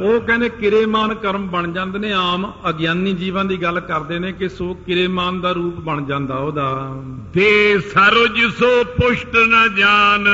[0.00, 4.48] ਉਹ ਕਹਿੰਦੇ ਕਿਰੇਮਾਨ ਕਰਮ ਬਣ ਜਾਂਦੇ ਨੇ ਆਮ ਅਗਿਆਨੀ ਜੀਵਾਂ ਦੀ ਗੱਲ ਕਰਦੇ ਨੇ ਕਿ
[4.48, 6.94] ਸੋ ਕਿਰੇਮਾਨ ਦਾ ਰੂਪ ਬਣ ਜਾਂਦਾ ਉਹਦਾ।
[7.34, 10.28] ਦੇ ਸਰੁਜ ਸੋ ਪੁਸ਼ਟ ਨ ਜਾਣ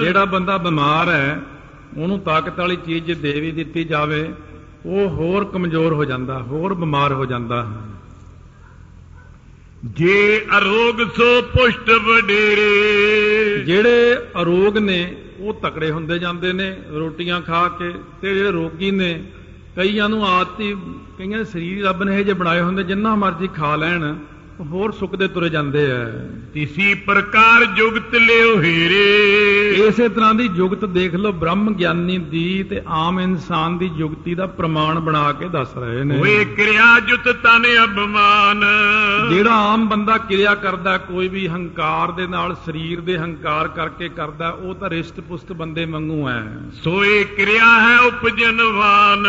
[0.00, 1.40] ਜਿਹੜਾ ਬੰਦਾ ਬਿਮਾਰ ਹੈ
[1.96, 4.22] ਉਹਨੂੰ ਤਾਕਤ ਵਾਲੀ ਚੀਜ਼ ਜੇ ਦੇ ਵੀ ਦਿੱਤੀ ਜਾਵੇ
[4.86, 7.66] ਉਹ ਹੋਰ ਕਮਜ਼ੋਰ ਹੋ ਜਾਂਦਾ ਹੋਰ ਬਿਮਾਰ ਹੋ ਜਾਂਦਾ।
[9.84, 17.68] ਜੇ ਅਰੋਗ ਸੋ ਪੁਸ਼ਟ ਵਡੇਰੇ। ਜਿਹੜੇ ਅਰੋਗ ਨੇ, ਉਹ ਤਕੜੇ ਹੁੰਦੇ ਜਾਂਦੇ ਨੇ, ਰੋਟੀਆਂ ਖਾ
[17.68, 19.24] ਕੇ, ਤੇ ਜਿਹੜੇ ਰੋਗੀ ਨੇ,
[19.76, 20.76] ਕਈਆਂ ਨੂੰ ਆਦਤ ਹੀ
[21.18, 24.14] ਕਈਆਂ ਦੇ ਸਰੀਰ ਰੱਬ ਨੇ ਇਹ ਜੇ ਬਣਾਏ ਹੁੰਦੇ, ਜਿੰਨਾ ਮਰਜ਼ੀ ਖਾ ਲੈਣ। ਉਹ
[24.60, 26.04] ਹੋਰ ਸੁੱਕਦੇ ਤੁਰੇ ਜਾਂਦੇ ਆ।
[26.54, 32.80] ਤਿਸੀ ਪ੍ਰਕਾਰ ਜੁਗਤ ਲਿਓ ਹੀਰੇ। ਇਸੇ ਤਰ੍ਹਾਂ ਦੀ ਜੁਗਤ ਦੇਖ ਲਓ ਬ੍ਰਹਮ ਗਿਆਨੀ ਦੀ ਤੇ
[32.86, 37.66] ਆਮ ਇਨਸਾਨ ਦੀ ਜੁਗਤੀ ਦਾ ਪ੍ਰਮਾਣ ਬਣਾ ਕੇ ਦੱਸ ਰਹੇ ਨੇ। ਹੋਏ ਕਿਰਿਆ ਜੁਤ ਤਨ
[37.84, 38.64] ਅਭਮਾਨ।
[39.30, 44.48] ਜਿਹੜਾ ਆਮ ਬੰਦਾ ਕਿਰਿਆ ਕਰਦਾ ਕੋਈ ਵੀ ਹੰਕਾਰ ਦੇ ਨਾਲ ਸਰੀਰ ਦੇ ਹੰਕਾਰ ਕਰਕੇ ਕਰਦਾ
[44.50, 46.42] ਉਹ ਤਾਂ ਰਿਸ਼ਟ ਪੁਸ਼ਟ ਬੰਦੇ ਵਾਂਗੂ ਹੈ।
[46.84, 49.24] ਸੋਏ ਕਿਰਿਆ ਹੈ ਉਪਜਨਵਾਨ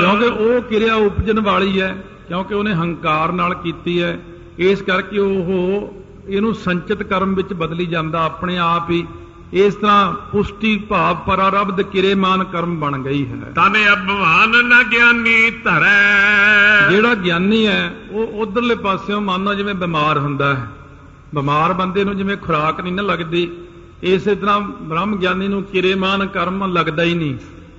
[0.00, 1.94] ਕਿਉਂਕਿ ਉਹ ਕਿਰਿਆ ਉਪਜਣ ਵਾਲੀ ਹੈ
[2.28, 4.18] ਕਿਉਂਕਿ ਉਹਨੇ ਹੰਕਾਰ ਨਾਲ ਕੀਤੀ ਹੈ।
[4.60, 5.94] ਇਸ ਕਰਕੇ ਉਹ
[6.28, 9.06] ਇਹਨੂੰ ਸੰਚਿਤ ਕਰਮ ਵਿੱਚ ਬਦਲੀ ਜਾਂਦਾ ਆਪਣੇ ਆਪ ਹੀ
[9.52, 16.90] ਇਸ ਤਰ੍ਹਾਂ ਪੁਸ਼ਟੀ ਭਾਵ ਪਰਾਰਬਧ ਕਿਰੇਮਾਨ ਕਰਮ ਬਣ ਗਈ ਹੈ। ਤਨ ਅਭਮਾਨ ਨ ਗਿਆਨੀ ਧਰੈ।
[16.90, 20.68] ਜਿਹੜਾ ਗਿਆਨੀ ਹੈ ਉਹ ਉਧਰਲੇ ਪਾਸਿਓਂ ਮੰਨੋ ਜਿਵੇਂ ਬਿਮਾਰ ਹੁੰਦਾ ਹੈ।
[21.34, 23.48] ਬਿਮਾਰ ਬੰਦੇ ਨੂੰ ਜਿਵੇਂ ਖੁਰਾਕ ਨਹੀਂ ਨਾ ਲੱਗਦੀ
[24.02, 27.34] ਇਸੇ ਤਰ੍ਹਾਂ ਬ੍ਰਹਮ ਗਿਆਨੀ ਨੂੰ ਕਿਰੇਮਾਨ ਕਰਮ ਲੱਗਦਾ ਹੀ ਨਹੀਂ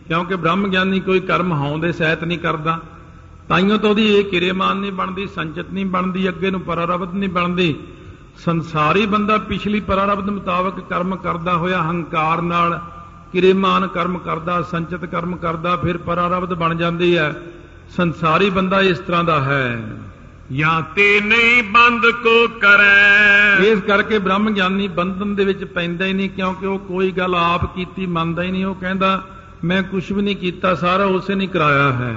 [0.07, 2.79] ਕਿਉਂਕਿ ਬ੍ਰਹਮ ਗਿਆਨੀ ਕੋਈ ਕਰਮ ਹਾਉਂ ਦੇ ਸਹਿਤ ਨਹੀਂ ਕਰਦਾ।
[3.51, 7.75] ਤਾਈਓ ਤਾਂ ਉਹਦੀ ਇਹ ਕਿਰੇਮਾਨ ਨਹੀਂ ਬਣਦੀ ਸੰਚਿਤ ਨਹੀਂ ਬਣਦੀ ਅੱਗੇ ਨੂੰ ਪਰਾਰਬਧ ਨਹੀਂ ਬਣਦੀ।
[8.45, 12.79] ਸੰਸਾਰੀ ਬੰਦਾ ਪਿਛਲੀ ਪਰਾਰਬਧ ਮੁਤਾਬਕ ਕਰਮ ਕਰਦਾ ਹੋਇਆ ਹੰਕਾਰ ਨਾਲ
[13.31, 17.35] ਕਿਰੇਮਾਨ ਕਰਮ ਕਰਦਾ ਸੰਚਿਤ ਕਰਮ ਕਰਦਾ ਫਿਰ ਪਰਾਰਬਧ ਬਣ ਜਾਂਦੀ ਹੈ।
[17.89, 19.93] ਸੰਸਾਰੀ ਬੰਦਾ ਇਸ ਤਰ੍ਹਾਂ ਦਾ ਹੈ।
[20.51, 26.13] ਜਾਂ ਤੇ ਨਹੀਂ ਬੰਦ ਕੋ ਕਰੈ। ਇਸ ਕਰਕੇ ਬ੍ਰਹਮ ਗਿਆਨੀ ਬੰਧਨ ਦੇ ਵਿੱਚ ਪੈਂਦਾ ਹੀ
[26.13, 29.23] ਨਹੀਂ ਕਿਉਂਕਿ ਉਹ ਕੋਈ ਗੱਲ ਆਪ ਕੀਤੀ ਮੰਨਦਾ ਹੀ ਨਹੀਂ। ਉਹ ਕਹਿੰਦਾ
[29.63, 32.15] ਮੈਂ ਕੁਝ ਵੀ ਨਹੀਂ ਕੀਤਾ ਸਾਰਾ ਉਸੇ ਨੇ ਕਰਾਇਆ ਹੈ।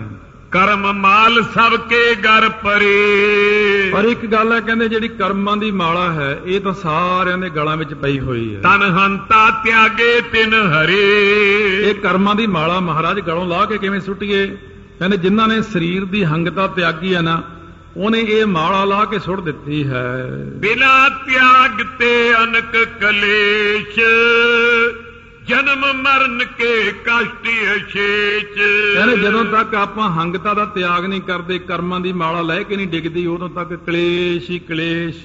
[0.55, 6.12] ਕਰਮ ਮਾਲ ਸਭ ਕੇ ਘਰ ਪਰੇ। ਪਰ ਇੱਕ ਗੱਲ ਹੈ ਕਹਿੰਦੇ ਜਿਹੜੀ ਕਰਮਾਂ ਦੀ ਮਾਲਾ
[6.12, 11.31] ਹੈ ਇਹ ਤਾਂ ਸਾਰਿਆਂ ਦੇ ਗਲਾਂ ਵਿੱਚ ਪਈ ਹੋਈ ਹੈ। ਤਨ ਹੰਤਾ ਤਿਆਗੇ ਤਿਨ ਹਰੇ।
[11.90, 14.47] ਇਹ ਕਰਮਾਂ ਦੀ ਮਾਲਾ ਮਹਾਰਾਜ ਗਲੋਂ ਲਾ ਕੇ ਕਿਵੇਂ ਸੁੱਟੀਏ?
[14.99, 17.43] ਕਹਿੰਦੇ ਜਿਨ੍ਹਾਂ ਨੇ ਸਰੀਰ ਦੀ ਹੰਗਤਾ ਤਿਆਗੀ ਹੈ ਨਾ
[17.97, 24.01] ਉਹਨੇ ਇਹ ਮਾਲਾ ਲਾ ਕੇ ਸੁੱਟ ਦਿੱਤੀ ਹੈ। ਬਿਨਾ ਤਿਆਗ ਤੇ ਅਨਕ ਕਲੇਸ਼।
[25.48, 28.54] ਜਨਮ ਮਰਨ ਕੇ ਕਸ਼ਟ ਅਸ਼ੇਚ
[28.94, 32.87] ਕਹਿੰਦੇ ਜਦੋਂ ਤੱਕ ਆਪਾਂ ਹੰਗਤਾ ਦਾ ਤਿਆਗ ਨਹੀਂ ਕਰਦੇ ਕਰਮਾਂ ਦੀ ਮਾਲਾ ਲੈ ਕੇ ਨਹੀਂ
[32.87, 35.16] ਡਿੱਗਦੀ ਉਦੋਂ ਤੱਕ ਕਲੇਸ਼ ਹੀ ਕਲੇਸ਼।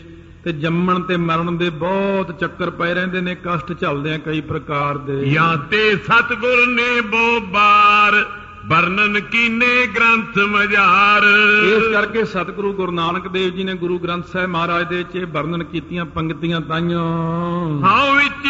[0.43, 4.97] ਤੇ ਜੰਮਣ ਤੇ ਮਰਨ ਦੇ ਬਹੁਤ ਚੱਕਰ ਪਏ ਰਹਿੰਦੇ ਨੇ ਕਸ਼ਟ ਚੱਲਦੇ ਆ ਕਈ ਪ੍ਰਕਾਰ
[4.97, 8.25] ਦੇ। ਜਾਂ ਤੇ ਸਤਗੁਰ ਨੇ ਬੋ ਬਾਰ
[8.67, 11.23] ਵਰਣਨ ਕੀਨੇ ਗ੍ਰੰਥ ਮਝਾਰ
[11.65, 15.25] ਇਸ ਕਰਕੇ ਸਤਿਗੁਰੂ ਗੁਰੂ ਨਾਨਕ ਦੇਵ ਜੀ ਨੇ ਗੁਰੂ ਗ੍ਰੰਥ ਸਾਹਿਬ ਮਹਾਰਾਜ ਦੇ ਵਿੱਚ ਇਹ
[15.25, 17.03] ਵਰਣਨ ਕੀਤੀਆਂ ਪੰਕਤੀਆਂ ਤਾਈਆਂ।
[17.83, 18.47] ਹਾਂ ਵਿੱਚ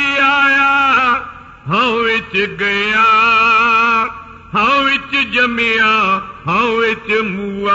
[1.69, 3.03] ਹਾਂ ਵਿੱਚ ਗਿਆ
[4.55, 7.73] ਹਾਂ ਵਿੱਚ ਜੰਮਿਆ ਹਾਂ ਵਿੱਚ ਮੂਆ।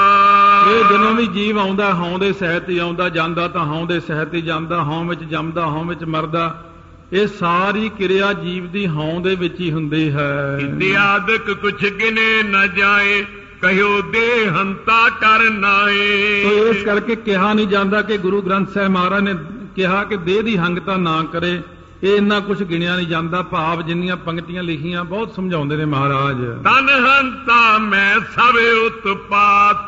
[0.71, 4.35] ਇਹ ਜਦੋਂ ਵੀ ਜੀਵ ਆਉਂਦਾ ਹਉ ਦੇ ਸਹਿਤ ਹੀ ਆਉਂਦਾ ਜਾਂਦਾ ਤਾਂ ਹਉ ਦੇ ਸਹਿਤ
[4.35, 6.65] ਹੀ ਜਾਂਦਾ ਹਉ ਵਿੱਚ ਜੰਮਦਾ ਹਉ ਵਿੱਚ ਮਰਦਾ।
[7.13, 12.69] ਇਹ ਸਾਰੀ ਕਿਰਿਆ ਜੀਵ ਦੀ ਹਉ ਦੇ ਵਿੱਚ ਹੀ ਹੁੰਦੀ ਹੈ। ਇਤਿਆਦਕ ਕੁਛ ਗਿਨੇ ਨ
[12.77, 13.25] ਜਾਏ
[13.63, 18.91] ਕਹਿਓ ਦੇ ਹੰਤਾ ਕਰ ਨਾਏ। ਤੋ ਇਸ ਕਰਕੇ ਕਿਹਾ ਨਹੀਂ ਜਾਂਦਾ ਕਿ ਗੁਰੂ ਗ੍ਰੰਥ ਸਾਹਿਬ
[18.91, 19.35] ਮਹਾਰਾਜ ਨੇ
[19.77, 21.61] ਕਿਹਾ ਕਿ ਦੇਹ ਦੀ ਹੰਗਤਾ ਨਾ ਕਰੇ।
[22.05, 26.89] ਇਹ ਇੰਨਾ ਕੁਝ ਗਿਣਿਆ ਨਹੀਂ ਜਾਂਦਾ। ਭਾਵ ਜਿੰਨੀਆਂ ਪੰਕਤੀਆਂ ਲਿਖੀਆਂ ਬਹੁਤ ਸਮਝਾਉਂਦੇ ਨੇ ਮਹਾਰਾਜ। ਤਨ
[26.89, 29.87] ਹੰਤਾ ਮੈਂ ਸਭ ਉਤਪਾਤ।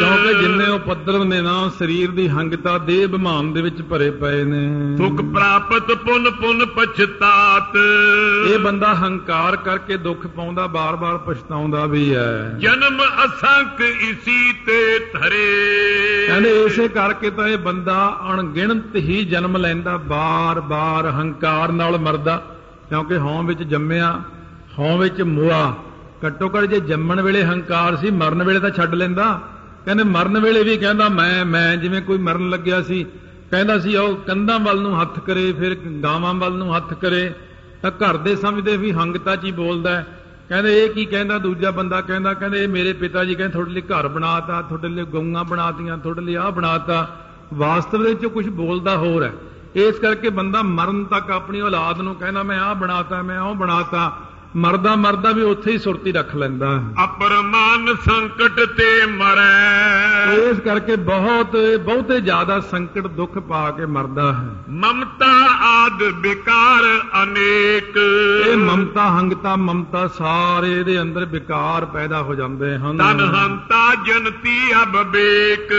[0.00, 4.96] ਕਿਉਂਕਿ ਜਿੰਨੇ ਉਪਦਰਵ ਨੇ ਨਾ ਸਰੀਰ ਦੀ ਹੰਗਤਾ ਦੇਹ ਬਿਮਾਨ ਦੇ ਵਿੱਚ ਭਰੇ ਪਏ ਨੇ।
[4.96, 7.76] ਸੁਖ ਪ੍ਰਾਪਤ ਪੁਨ ਪੁਨ ਪਛਤਾਤ।
[8.48, 16.26] ਇਹ ਬੰਦਾ ਹੰਕਾਰ ਕਰਕੇ ਦੁੱਖ ਪਾਉਂਦਾ ਬਾਰ-ਬਾਰ ਪਛਤਾਉਂਦਾ ਵੀ ਹੈ। ਜਨਮ ਅਸੰਖ ਇਸੀ ਤੇ ਧਰੇ।
[16.26, 22.42] ਕਹਿੰਦੇ ਇਸੇ ਕਰਕੇ ਤਾਂ ਇਹ ਬੰਦਾ ਅਣਗਿਣਤ ਹੀ ਜਨਮ ਲੈਂਦਾ ਬਾਰ-ਬਾਰ ਹੰਕਾਰ ਨਾਲ ਮਰਦਾ,
[22.88, 24.22] ਕਿਉਂਕਿ ਹਉ ਵਿੱਚ ਜੰਮਿਆ,
[24.78, 25.74] ਹਉ ਵਿੱਚ ਮੋਆ।
[26.26, 29.40] ਘੱਟੋ ਘੱਟ ਜੇ ਜੰਮਣ ਵੇਲੇ ਹੰਕਾਰ ਸੀ, ਮਰਨ ਵੇਲੇ ਤਾਂ ਛੱਡ ਲੈਂਦਾ।
[29.84, 33.06] ਕਹਿੰਦੇ ਮਰਨ ਵੇਲੇ ਵੀ ਕਹਿੰਦਾ, ਮੈਂ ਮੈਂ ਜਿਵੇਂ ਕੋਈ ਮਰਨ ਲੱਗਿਆ ਸੀ।
[33.50, 37.32] ਕਹਿੰਦਾ ਸੀ ਉਹ ਕੰਧਾਂ ਵੱਲ ਨੂੰ ਹੱਥ ਕਰੇ, ਫਿਰ ਗਾਵਾਂ ਵੱਲ ਨੂੰ ਹੱਥ ਕਰੇ।
[37.82, 40.06] ਤਾਂ ਘਰ ਦੇ ਸਮਝਦੇ ਵੀ ਹੰਗਤਾ ਚ ਹੀ ਬੋਲਦਾ ਹੈ।
[40.48, 41.38] ਕਹਿੰਦੇ, ਇਹ ਕੀ ਕਹਿੰਦਾ?
[41.38, 45.04] ਦੂਜਾ ਬੰਦਾ ਕਹਿੰਦਾ, ਕਹਿੰਦੇ, ਇਹ ਮੇਰੇ ਪਿਤਾ ਜੀ ਕਹਿੰਦੇ, ਤੁਹਾਡੇ ਲਈ ਘਰ ਬਣਾਤਾ, ਤੁਹਾਡੇ ਲਈ
[45.04, 47.16] ਗਊਆਂ ਬਣਾਤੀਆਂ, ਤੁਹਾਡੇ ਲਈ ਆਹ ਬਣਾਤਾ।
[47.54, 49.32] ਵਾਸਤਵ ਦੇ ਵਿੱਚ ਕੁਝ ਬੋਲਦਾ ਹੋਰ ਹੈ।
[49.76, 54.18] ਇਸ ਕਰਕੇ ਬੰਦਾ ਮਰਨ ਤੱਕ ਆਪਣੀ ਔਲਾਦ ਨੂੰ ਕਹਿੰਦਾ ਮੈਂ ਆਹ ਬਣਾਤਾ ਮੈਂ ਉਹ ਬਣਾਤਾ।
[54.56, 61.56] ਮਰਦਾ ਮਰਦਾ ਵੀ ਉੱਥੇ ਹੀ ਸੁਰਤੀ ਰੱਖ ਲੈਂਦਾ। ਅਪਰਮਾਨ ਸੰਕਟ ਤੇ ਮਰੈ। ਇਸ ਕਰਕੇ ਬਹੁਤ
[61.84, 66.82] ਬਹੁਤੇ ਜ਼ਿਆਦਾ ਸੰਕਟ ਦੁੱਖ ਪਾ ਕੇ ਮਰਦਾ ਹੈ। ਮਮਤਾ ਆਦ ਵਿਕਾਰ
[67.22, 67.96] ਅਨੇਕ।
[68.46, 74.72] ਇਹ ਮਮਤਾ ਹੰਗਤਾ ਮਮਤਾ ਸਾਰੇ ਇਹਦੇ ਅੰਦਰ ਵਿਕਾਰ ਪੈਦਾ ਹੋ ਜਾਂਦੇ ਹਨ। ਤਨ ਹੰਤਾ ਜਨਤੀ
[74.82, 75.72] ਅਬਵੇਕ